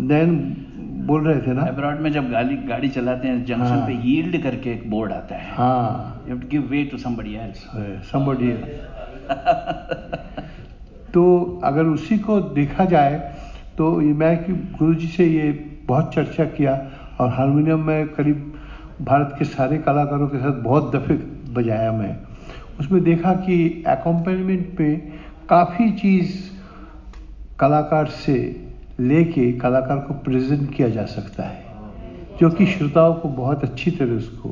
नैन 0.00 0.36
बोल 1.06 1.24
रहे 1.26 1.40
थे 1.40 1.52
ना। 1.52 1.62
अब्रॉड 1.62 2.00
में 2.00 2.12
जब 2.12 2.30
गाड़ी 2.30 2.56
गाड़ी 2.56 2.88
चलाते 2.88 3.28
हैं 3.28 3.44
जंक्शन 3.44 3.74
हाँ। 3.74 3.86
पे 3.86 3.94
यील्ड 4.08 4.42
करके 4.42 4.72
एक 4.72 4.90
बोर्ड 4.90 5.12
आता 5.12 5.34
है। 5.34 5.54
हाँ। 5.54 6.24
You 6.28 6.36
give 6.50 6.68
way 6.70 6.84
to 6.84 6.96
somebody 6.98 7.34
else 7.34 7.66
somebody 8.12 8.52
तो 11.14 11.60
अगर 11.64 11.84
उसी 11.86 12.18
को 12.18 12.40
देखा 12.40 12.84
जाए 12.84 13.18
तो 13.78 14.00
ये 14.02 14.12
मैं 14.12 14.36
कि 14.44 14.52
गुरु 14.78 14.94
जी 14.94 15.06
से 15.06 15.26
ये 15.26 15.50
बहुत 15.86 16.14
चर्चा 16.14 16.44
किया 16.44 16.74
और 17.20 17.28
हारमोनियम 17.28 17.86
में 17.86 18.08
करीब 18.08 18.52
भारत 19.00 19.34
के 19.38 19.44
सारे 19.44 19.78
कलाकारों 19.78 20.28
के 20.28 20.38
साथ 20.38 20.62
बहुत 20.62 20.94
दफ़े 20.94 21.14
बजाया 21.52 21.92
मैं। 21.92 22.16
उसमें 22.80 23.02
देखा 23.04 23.34
कि 23.36 23.84
एकोम्पनीमेंट 23.88 24.76
पे 24.78 24.94
काफ़ी 25.48 25.90
चीज़ 25.92 26.34
कलाकार 27.58 28.06
से 28.06 28.36
लेके 29.00 29.52
कलाकार 29.52 29.98
को 29.98 30.14
प्रेजेंट 30.14 30.74
किया 30.74 30.88
जा 30.88 31.04
सकता 31.06 31.42
है 31.42 31.64
जो 32.40 32.50
कि 32.50 32.66
श्रोताओं 32.66 33.14
को 33.14 33.28
बहुत 33.28 33.64
अच्छी 33.64 33.90
तरह 33.90 34.16
उसको 34.16 34.48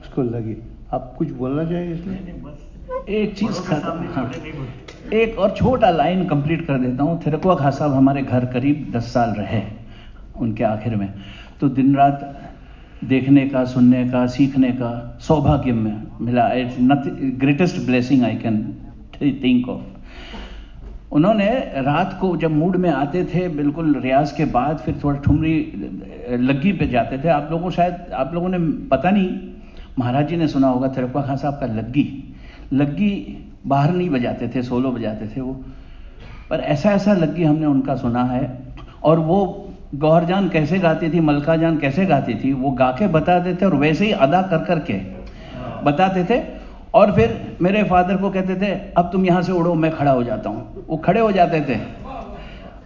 उसको 0.00 0.22
लगे। 0.22 0.56
आप 0.92 1.14
कुछ 1.18 1.30
बोलना 1.30 1.64
चाहेंगे 1.64 1.94
इसमें? 1.94 3.04
एक 3.08 3.36
चीज़ 3.38 3.60
खत्म 3.60 4.06
हाँ। 4.12 4.30
एक 5.14 5.38
और 5.38 5.54
छोटा 5.56 5.90
लाइन 5.90 6.24
कंप्लीट 6.26 6.66
कर 6.66 6.78
देता 6.78 7.02
हूँ। 7.02 7.20
थिरकुआ 7.22 7.54
खां 7.54 7.70
साहब 7.70 7.94
हमारे 7.94 8.22
घर 8.22 8.44
करीब 8.46 8.90
दस 8.96 9.12
साल 9.12 9.30
रहे, 9.30 9.62
उनके 10.36 10.64
आखिर 10.64 10.96
में। 10.96 11.12
तो 11.60 11.68
दिन 11.70 11.94
रात 11.96 12.36
देखने 13.04 13.46
का, 13.48 13.64
सुनने 13.64 14.04
का, 14.08 14.26
सीखने 14.26 14.70
का 14.72 15.18
सौभाग्य 15.20 15.72
में 15.72 16.02
मिला। 16.20 16.48
It's 16.52 16.76
greatest 17.40 17.84
blessing 17.86 18.24
I 18.24 18.36
can 18.36 18.62
think 19.22 19.68
of 19.68 21.14
उन्होंने 21.14 21.48
रात 21.82 22.16
को 22.20 22.36
जब 22.36 22.50
मूड 22.50 22.76
में 22.76 22.90
आते 22.90 23.24
थे, 23.24 23.48
बिल्कुल 23.48 23.94
रियाज 24.00 24.32
के 24.32 24.44
बाद 24.46 24.78
फिर 24.78 25.00
थोड़ा 25.04 25.18
ठुमरी 25.18 25.56
लग्गी 26.40 26.72
पे 26.72 26.86
जाते 26.86 27.18
थे। 27.18 27.28
आप 27.28 27.48
लोगों, 27.50 27.70
शायद 27.70 28.12
आप 28.14 28.34
लोगों 28.34 28.48
ने 28.48 28.58
पता 28.88 29.10
नहीं, 29.10 29.30
महाराज 29.98 30.28
जी 30.28 30.36
ने 30.36 30.48
सुना 30.48 30.68
होगा, 30.68 30.88
थिरकुआ 30.88 31.22
खान 31.22 31.36
साहब 31.36 31.54
का 31.54 31.66
लग्गी। 31.68 32.06
लग्गी 32.72 33.12
बाहर 33.66 33.92
नहीं 33.92 34.10
बजाते 34.10 34.48
थे, 34.48 34.62
सोलो 34.62 34.90
बजाते 34.90 35.26
थे 35.26 35.40
वो। 35.40 35.60
पर 36.50 36.60
ऐसा 36.60 36.90
ऐसा 36.90 37.12
लग्गी 37.12 37.44
हमने 37.44 37.66
उनका 37.66 37.96
सुना 37.96 38.24
है। 38.24 38.58
और 39.04 39.18
वो 39.18 39.68
गौहर 39.94 40.24
जान 40.24 40.48
कैसे 40.48 40.78
गाती 40.78 41.10
थी, 41.10 41.20
मलका 41.20 41.56
जान 41.56 41.78
कैसे 41.78 42.06
गाती 42.06 42.34
थी, 42.34 42.52
वो 42.52 42.70
गा 42.70 42.90
के 42.90 43.06
बताते 43.06 43.54
थे 43.54 43.66
और 43.66 43.74
वैसे 43.74 44.06
ही 44.06 44.12
अदा 44.12 44.42
कर 44.42 44.58
कर 44.58 44.78
के 44.78 44.94
बताते 45.84 46.24
थे। 46.24 46.42
और 46.94 47.12
फिर 47.12 47.56
मेरे 47.62 47.82
फादर 47.82 48.16
को 48.16 48.30
कहते 48.30 48.54
थे, 48.54 48.92
अब 48.96 49.10
तुम 49.12 49.26
यहाँ 49.26 49.42
से 49.42 49.52
उड़ो, 49.52 49.74
मैं 49.74 49.96
खड़ा 49.96 50.10
हो 50.10 50.22
जाता 50.22 50.50
हूँ। 50.50 50.84
वो 50.88 50.96
खड़े 50.96 51.20
हो 51.20 51.32
जाते 51.32 51.60
थे। 51.60 51.80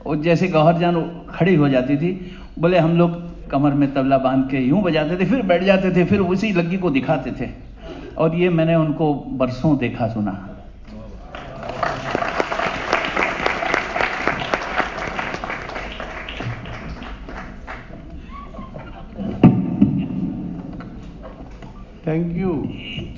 और 0.06 0.16
जैसे 0.16 0.48
गौहर 0.48 0.78
जान 0.78 1.22
खड़ी 1.28 1.54
हो 1.54 1.68
जाती 1.68 1.96
थी, 1.96 2.36
बोले, 2.58 2.78
हम 2.78 2.98
लोग 2.98 3.34
कमर 3.50 3.72
में 3.72 3.94
तबला 3.94 4.18
बाँध 4.18 4.50
के 4.50 4.56
यूँ 4.56 4.82
बजाते 4.82 5.16
थे, 5.16 5.24
फिर 5.24 5.42
बैठ 5.42 5.62
जाते 5.62 5.90
थे, 5.96 6.04
फिर 6.04 6.20
उसी 6.20 6.52
लग्गी 6.52 6.76
को 6.76 6.90
दिखाते 6.90 7.32
थे। 7.40 7.50
और 8.18 8.34
ये 8.34 8.48
मैंने 8.48 8.74
उनको 8.74 9.14
बरसों 9.14 9.78
देखा, 9.78 10.08
सुना। 10.08 10.48
थैंक 22.06 22.36
यू 22.36 22.50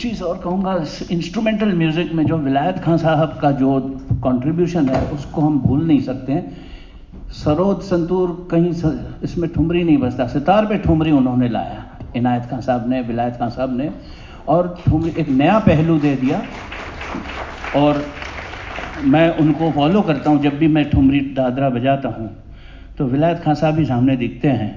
चीज़ 0.01 0.23
और 0.23 0.37
कहूँगा 0.39 0.75
इंस्ट्रूमेंटल 1.13 1.73
म्यूज़िक 1.75 2.13
में 2.15 2.25
जो 2.27 2.37
विलायत 2.39 2.79
खान 2.79 2.97
साहब 2.97 3.39
का 3.43 3.51
जो 3.53 3.79
कंट्रीब्यूशन 4.25 4.89
है 4.89 5.01
उसको 5.07 5.41
हम 5.41 5.59
भूल 5.61 5.87
नहीं 5.87 6.01
सकते 6.01 6.33
हैं। 6.33 6.57
सरोद 7.35 7.81
संतूर 7.81 8.47
कहीं 8.51 8.73
स, 8.73 8.93
इसमें 9.23 9.53
ठुमरी 9.53 9.83
नहीं 9.85 9.97
बजता 9.99 10.27
सितार 10.27 10.67
पे 10.67 10.79
ठुमरी 10.79 11.11
उन्होंने 11.13 11.49
लाया। 11.49 11.85
इनायत 12.17 12.45
खान 12.51 12.61
साहब 12.61 12.89
ने 12.89 13.01
विलायत 13.03 13.37
खान 13.37 13.51
साहब 13.51 13.77
ने 13.77 13.91
और 14.49 14.75
ठुमरी 14.85 15.13
एक 15.21 15.29
नया 15.31 15.59
पहलू 15.59 15.99
दे 15.99 16.15
दिया। 16.17 16.43
और 17.77 18.05
मैं 19.05 19.29
उनको 19.39 19.71
फॉलो 19.71 20.03
करता 20.03 20.31
हूँ 20.31 20.43
जब 20.43 20.59
भी 20.59 20.69
मैं 20.69 20.89
ठुमरी 20.91 21.21
दादरा 21.37 21.71
बजाता 21.71 22.09
हूँ। 22.09 22.29
तो 22.99 23.05
विलायत 23.07 23.41
खान 23.41 23.55
साहब 23.55 23.75
भी 23.75 23.85
सामने 23.85 24.17
दिखते 24.17 24.49
हैं 24.51 24.75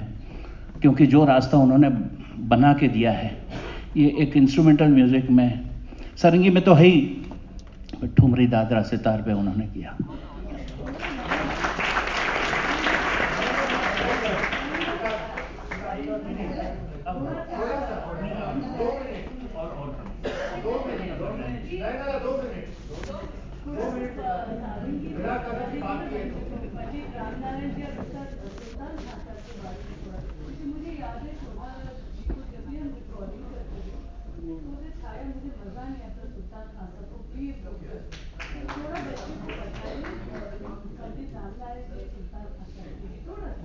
क्योंकि 0.82 1.06
जो 1.06 1.24
रास्ता 1.24 1.58
उन्होंने 1.58 1.88
बना 2.48 2.72
के 2.72 2.88
दिया 2.88 3.12
है 3.12 3.38
ये 3.96 4.08
एक 4.22 4.36
इंस्ट्रूमेंटल 4.36 4.88
म्यूज़िक 4.88 5.30
में 5.30 5.48
सरंगी 6.16 6.50
में 6.50 6.62
तो 6.64 6.74
है 6.74 6.84
ही 6.84 7.00
ठुमरी 8.18 8.46
दादरा 8.46 8.82
सितार 8.82 9.22
पे 9.22 9.32
उन्होंने 9.32 9.66
किया 9.66 9.96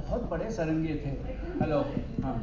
बहुत 0.07 0.24
पढ़े 0.35 0.49
सरंगी 0.51 0.93
थे। 0.93 1.11
हेलो 1.59 1.77
हाँ। 2.23 2.33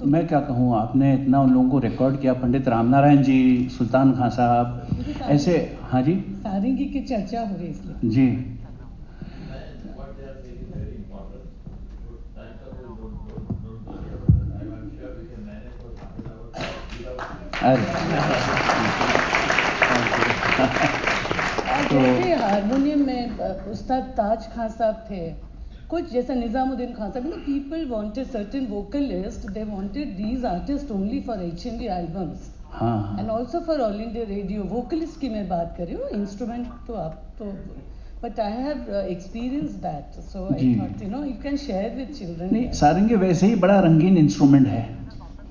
तो- 0.00 0.08
मैं 0.08 0.26
क्या 0.28 0.40
कहूँ 0.40 0.74
आपने 0.76 1.12
इतना 1.14 1.40
उन 1.40 1.52
लोगों 1.52 1.68
को 1.70 1.78
रिकॉर्ड 1.78 2.20
किया 2.20 2.32
पंडित 2.34 2.68
रामनारायण 2.68 3.22
जी 3.22 3.38
सुल्तान 3.68 4.12
खान 4.12 4.30
साहब 4.30 5.22
ऐसे 5.28 5.56
हाँ 5.82 6.02
जी? 6.02 6.14
सारंगी 6.42 6.86
की 6.86 7.00
चर्चा 7.04 7.40
हो 7.40 7.56
रही 7.56 7.66
है 7.66 8.08
जी। 8.08 8.26
अरे। 20.58 20.97
हाँ। 21.78 21.88
जैसे 21.90 22.34
हारमोनियम 22.34 23.04
में 23.06 23.38
उस्ताद 23.72 24.04
ताज 24.16 24.46
खान 24.54 24.68
साहब 24.70 25.04
थे। 25.10 25.18
कुछ 25.90 26.10
जैसा 26.12 26.34
निजामुद्दीन 26.34 26.92
खान 26.94 27.10
साहब 27.10 27.26
मतलब 27.26 27.38
people 27.40 27.84
wanted 27.90 28.26
certain 28.28 28.66
vocalist 28.70 29.46
they 29.50 29.62
wanted 29.64 30.08
these 30.16 30.44
artist 30.44 30.90
only 30.92 31.20
for 31.26 31.42
H 31.42 31.66
N 31.66 31.78
D 31.78 31.86
albums 31.98 32.48
and 33.20 33.28
also 33.30 33.60
for 33.66 33.80
All 33.80 34.00
India 34.00 34.24
Radio 34.28 34.62
vocalist 34.72 35.20
की 35.20 35.28
मैं 35.28 35.46
बात 35.48 35.74
कर 35.78 35.84
रही 35.84 35.94
हूँ 35.94 36.08
इंस्ट्रूमेंट 36.20 36.66
तो 36.88 36.94
आप 36.96 37.22
तो 37.38 37.44
but 38.24 38.40
I 38.40 38.52
have 38.52 38.94
experience 38.96 39.70
with 41.96 42.14
children 42.18 42.70
सारंगे 42.74 43.16
वैसे 43.24 43.46
ही 43.46 43.54
बड़ा 43.64 43.80
रंगीन 43.80 44.16
इंस्ट्रूमेंट 44.18 44.66
है। 44.66 44.86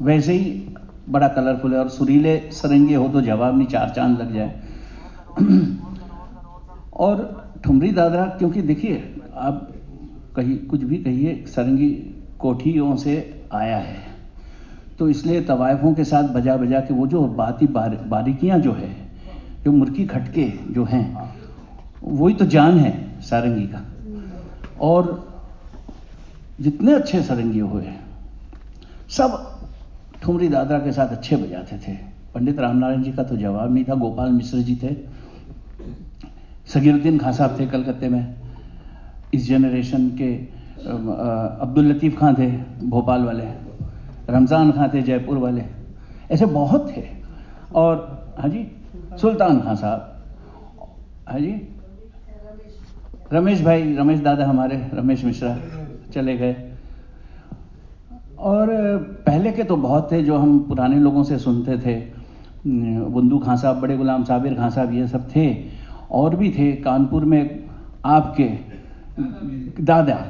वैसे 0.02 0.34
ही 0.34 0.52
बड़ा 1.10 1.28
कलरफुल 1.36 1.74
है 1.74 1.80
और 1.80 1.90
सुरीले 1.90 2.40
सरंगे 2.54 2.96
हो 2.96 3.08
तो 3.10 3.22
जवाब 3.24 3.58
नहीं 3.58 3.68
चार 3.68 3.94
चाँद 3.96 4.20
लग 4.22 4.34
जाए। 4.34 4.52
और 6.98 7.26
ठुमरी 7.64 7.92
दादरा 7.92 8.26
क्योंकि 8.38 8.62
देखिए 8.64 9.16
आप 9.36 9.68
कहीं 10.36 10.58
कुछ 10.68 10.84
भी 10.84 10.98
कहिए 10.98 11.44
सरंगी 11.48 11.90
कोठियों 12.40 12.96
से 12.96 13.16
आया 13.54 13.78
है। 13.78 14.06
तो 15.00 15.10
इसलिए 15.10 15.42
तवायफों 15.42 15.94
के 15.94 16.04
साथ 16.04 16.30
बजा 16.34 16.56
बजा 16.58 16.80
के 16.80 16.94
वो 16.94 17.08
जो 17.08 17.22
बाती 17.22 17.68
बार, 17.68 17.96
बारीकियाँ 18.08 18.60
जो 18.60 18.74
है 18.74 18.90
जो 19.66 19.72
मुर्की 19.72 20.06
खटके 20.06 20.48
जो 20.74 20.84
हैं 20.86 21.34
वही 22.04 22.34
तो 22.34 22.46
जान 22.46 22.78
है 22.80 23.22
सारंगी 23.22 23.68
का। 23.68 23.82
और 24.82 25.28
जितने 26.62 26.94
अच्छे 26.94 27.22
सारंगी 27.24 27.60
हुए 27.60 27.94
सब 29.10 29.38
ठुमरी 30.22 30.48
दादरा 30.50 30.80
के 30.80 30.92
साथ 30.92 31.08
अच्छे 31.08 31.36
बजाते 31.36 31.78
थे। 31.78 31.94
पंडित 32.34 32.60
रामनारायण 32.60 33.04
जी 33.04 33.12
का 33.12 33.24
तो 33.24 33.38
जवाब 33.38 33.74
नहीं 33.74 33.84
था 33.86 33.96
गोपाल 33.96 34.32
मिश्र 34.32 34.58
जी 34.60 34.76
थे। 34.84 34.96
सगीरुद्दीन 36.74 37.18
खान 37.18 37.34
साहब 37.34 37.60
थे 37.60 37.66
कलकत्ते 37.68 38.10
में। 38.10 38.36
इस 39.34 39.48
जनरेशन 39.50 40.10
के 40.12 40.34
अब्दुल 41.62 41.86
लतीफ़ 41.86 42.16
खान 42.16 42.36
थे, 42.36 42.48
भोपाल 42.88 43.24
वाले। 43.24 43.44
रमज़ान 44.30 44.72
खान 44.72 44.90
थे, 44.94 45.02
जयपुर 45.02 45.38
वाले। 45.38 45.64
ऐसे 46.32 46.46
बहुत 46.46 46.92
थे। 46.98 47.04
और 47.76 48.36
हाँ 48.40 48.50
जी, 48.50 48.66
सुल्तान 49.22 49.60
खान 49.62 49.76
साहब। 49.76 50.14
हाँ 51.30 51.40
जी। 51.40 51.54
रमेश 53.34 53.62
भाई, 53.62 53.96
रमेश 53.96 54.20
दादा 54.20 54.46
हमारे, 54.46 54.90
रमेश 54.94 55.24
मिश्रा 55.26 55.58
चले 56.14 56.38
गए। 56.38 56.56
और, 58.40 58.68
पहले 59.26 59.52
के 59.52 59.64
तो 59.64 59.76
बहुत 59.78 60.12
थे 60.12 60.22
जो 60.24 60.38
हम 60.38 60.60
पुराने 60.60 61.00
लोगों 61.00 61.24
से 61.24 61.38
सुनते 61.38 61.78
थे। 61.78 61.96
बंदू 62.68 63.40
खान 63.40 63.58
साहब, 63.58 63.82
बड़े 63.82 63.98
गुलाम 63.98 64.24
साबिर 64.24 64.56
खान 64.56 64.70
साहब, 64.70 64.94
ये 64.94 65.08
सब 65.08 65.30
थे। 65.30 65.48
और 66.12 66.36
भी 66.36 66.50
थे 66.52 66.72
कानपुर 66.76 67.26
में 67.26 67.70
आपके 68.06 68.50
दादा। 69.84 70.26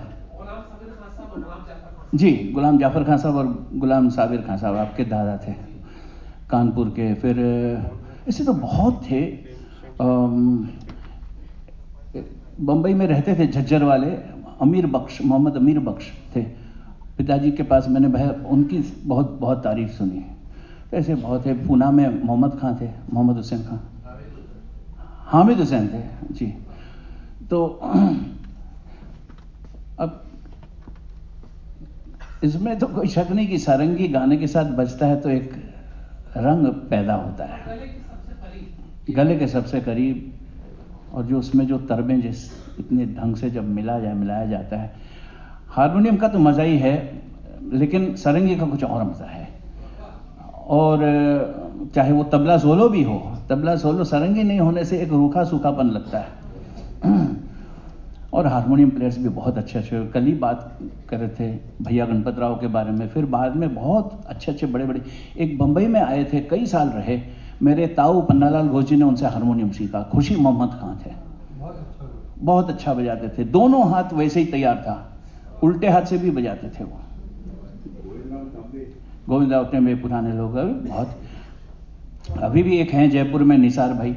जी, 2.16 2.32
गुलाम 2.56 2.78
जाफ़र 2.78 3.04
खान 3.04 3.18
साहब 3.18 3.36
और 3.36 3.70
गुलाम 3.74 4.10
साबिर 4.10 4.42
खान 4.42 4.58
साहब 4.58 4.76
आपके 4.76 5.04
दादा 5.06 5.38
थे 5.38 5.54
कानपुर 6.50 6.90
के। 6.90 7.14
फिर, 7.14 7.40
ऐसे 8.30 8.44
तो 8.44 8.54
बहुत 8.54 9.02
थे। 9.04 9.22
बम्बई 12.62 12.94
में 12.94 13.08
रहते 13.08 13.36
थे 13.36 13.48
झज्जर 13.48 13.84
वाले, 13.84 14.10
अमीर 14.62 14.88
बख्श, 14.88 15.22
मोहम्मद 15.22 15.56
अमीर 15.56 15.80
बख्श 15.80 16.06
थे। 16.36 16.42
पिताजी 17.18 17.52
के 17.52 17.64
पास 17.64 17.88
मैंने 17.90 18.08
भय 18.08 18.46
उनकी 18.48 18.80
बहुत 19.06 19.38
बहुत 19.42 19.64
तारीफ़ 19.64 19.90
सुनी। 19.90 20.26
तो 20.92 20.98
ऐसे 20.98 21.16
बहुत 21.16 21.46
थे। 21.46 21.54
पूना 21.54 21.92
में 21.92 22.24
मोहम्मद 22.24 22.60
खान 22.60 22.78
थे, 22.82 22.90
मोहम्मद 23.14 23.36
हुसैन 23.36 23.64
खान। 23.64 23.80
हामिद 25.28 25.58
हुसैन 25.60 25.88
थे 25.88 26.02
जी। 26.34 26.46
तो 27.50 27.66
अब 29.98 30.24
इसमें 32.42 32.78
तो 32.80 32.88
कोई 32.88 33.08
शक 33.10 33.28
नहीं 33.32 33.48
कि 33.48 33.58
सारंगी 33.60 34.08
गाने 34.08 34.38
के 34.38 34.48
साथ 34.48 34.72
बजता 34.76 35.06
है 35.06 35.20
तो 35.22 35.30
एक 35.30 35.54
रंग 36.38 36.66
पैदा 36.90 37.14
होता 37.16 37.46
है। 37.46 37.78
गले 39.08 39.36
के 39.38 39.48
सबसे 39.48 39.80
करीब 39.82 40.34
और 41.12 41.26
जो 41.26 41.40
उसमें 41.40 41.66
जो 41.68 41.78
तरबें 41.90 42.20
जिस 42.22 42.44
इतने 42.80 43.06
ढंग 43.16 43.36
से 43.36 43.50
जब 43.50 43.70
मिला 43.70 44.00
जाए 44.00 44.14
मिलाया 44.16 44.46
जाता 44.46 44.78
है। 44.78 44.92
हारमोनियम 45.70 46.18
का 46.18 46.28
तो 46.28 46.40
मज़ा 46.40 46.64
ही 46.64 46.78
है 46.78 46.96
लेकिन 47.74 48.16
सरंगी 48.16 48.56
का 48.56 48.66
कुछ 48.66 48.84
और 48.84 49.04
मज़ा 49.04 49.26
है। 49.26 49.47
और 50.68 51.90
चाहे 51.96 52.12
वो 52.12 52.24
तबला 52.24 52.58
सोलो 52.58 52.88
भी 52.90 53.04
हो 53.04 53.22
तबला 53.50 53.76
सोलो 53.76 54.04
सरंगी 54.04 54.44
नहीं 54.44 54.60
होने 54.60 54.84
से 54.86 54.98
एक 55.00 55.10
रूखा 55.10 55.44
सूखापन 55.44 55.88
लगता 55.88 56.20
है। 56.20 56.28
और 58.34 58.48
हारमोनियम 58.48 58.90
प्लेयर्स 58.90 59.18
भी 59.18 59.30
बहुत 59.30 59.58
अच्छे 59.58 59.80
अच्छे। 59.80 60.06
कल 60.06 60.24
ही 60.24 60.34
बात 60.34 60.78
कर 61.10 61.18
रहे 61.18 61.30
थे 61.30 61.60
भैया 61.82 62.06
गणपत 62.06 62.40
राव 62.40 62.56
के 62.56 62.68
बारे 62.68 62.92
में 62.92 63.08
फिर 63.08 63.26
बाद 63.26 63.56
में 63.56 63.74
बहुत 63.76 64.24
अच्छे 64.28 64.52
अच्छे 64.52 64.68
बड़े 64.68 64.86
बड़े। 64.86 65.02
एक 65.38 65.58
बम्बई 65.58 65.88
में 65.88 66.02
आए 66.02 66.24
थे 66.24 66.42
कई 66.42 66.66
साल 66.66 66.88
रहे। 66.88 67.20
मेरे 67.64 67.88
ताऊ 67.88 68.22
पन्नालाल 68.22 68.68
घोष 68.68 68.86
जी 68.86 68.96
ने 68.96 69.06
उनसे 69.06 69.26
हारमोनियम 69.26 69.72
सीखा। 69.72 70.02
खुशी 70.12 70.36
मोहम्मद 70.36 70.70
खान 70.70 71.00
थे। 71.06 71.12
बहुत 72.40 72.70
अच्छा 72.70 72.94
बजाते 72.94 73.30
थे। 73.30 73.44
दोनों 73.44 73.90
हाथ 73.90 74.14
वैसे 74.14 74.40
ही 74.40 74.46
तैयार 74.46 74.76
था। 74.76 74.98
उल्टे 75.64 75.88
हाथ 75.88 76.02
से 76.02 76.18
भी 76.18 76.32
बजाते 76.32 76.70
थे 76.70 76.84
वो। 76.84 77.00
गोविंद 79.30 79.52
रावते 79.54 79.80
में 79.80 80.02
पुराने 80.02 80.34
लोग 80.34 80.56
अभी 80.56 80.74
बहुत। 80.90 82.40
अभी 82.44 82.64
भी 82.64 82.78
एक 82.80 82.92
हैं 82.94 83.10
जयपुर 83.10 83.44
में 83.44 83.58
निसार 83.58 83.94
भाई 83.94 84.16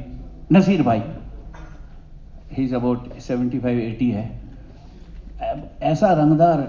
नसीर 0.51 0.81
भाई। 0.83 1.01
He 2.51 2.63
is 2.63 2.75
about 2.75 3.17
seventy 3.21 3.59
five 3.59 3.79
eighty 3.79 4.09
है 4.11 4.29
ऐसा 5.81 6.11
रंगदार 6.13 6.59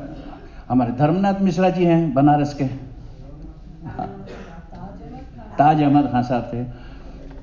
हमारे 0.69 0.93
धर्मनाथ 0.99 1.41
मिश्रा 1.43 1.69
जी 1.71 1.85
हैं 1.85 2.15
बनारस 2.15 2.55
के। 2.61 2.67
ताज 5.59 5.83
अहमद 5.83 6.11
खान 6.13 6.23
साहब 6.23 6.51
थे। 6.53 6.65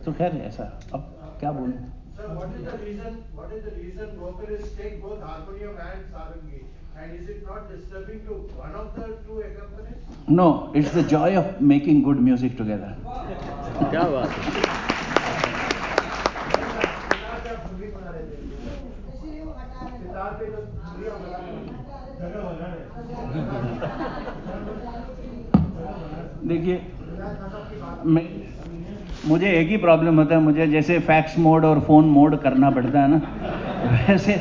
तो 0.06 0.12
खैर 0.14 0.36
ऐसा। 0.48 0.64
अब 0.94 1.02
क्या 1.40 1.52
बोलूँ? 1.52 1.74
What 2.20 2.50
is 2.54 2.64
the 2.66 2.78
reason, 2.78 3.14
what 3.36 3.50
is 3.56 3.62
the 3.66 3.74
reason 3.76 4.08
take 4.78 4.96
both 5.04 5.22
harmonium 5.22 5.76
and 5.84 6.02
sarangi? 6.14 6.60
And 7.02 7.18
is 7.18 7.30
it 7.30 7.46
not 7.46 7.70
disturbing 7.72 8.26
to 8.26 8.34
one 8.62 8.74
of 8.76 8.88
the 8.96 9.06
two 9.26 9.38
accompanists? 9.50 10.28
No, 10.28 10.72
it's 10.74 10.92
the 10.92 11.04
joy 11.04 11.38
of 11.38 11.62
making 11.62 12.04
good 12.04 12.20
music 12.20 12.58
together. 12.58 12.96
क्या 13.90 14.04
बात 14.14 14.30
है 14.30 14.78
देखिए 26.48 26.82
मैं 28.06 28.24
मुझे 29.28 29.50
एक 29.60 29.68
ही 29.70 29.78
problem 29.78 30.20
होता 30.20 30.36
है 30.36 30.42
मुझे 30.42 30.68
जैसे 30.68 31.00
फैक्स 31.08 31.38
मोड 31.46 31.66
और 31.66 31.80
फ़ोन 31.88 32.06
मोड 32.18 32.36
करना 32.42 32.70
पड़ता 32.78 33.02
है 33.02 33.08
ना 33.12 33.18
वैसे 34.08 34.38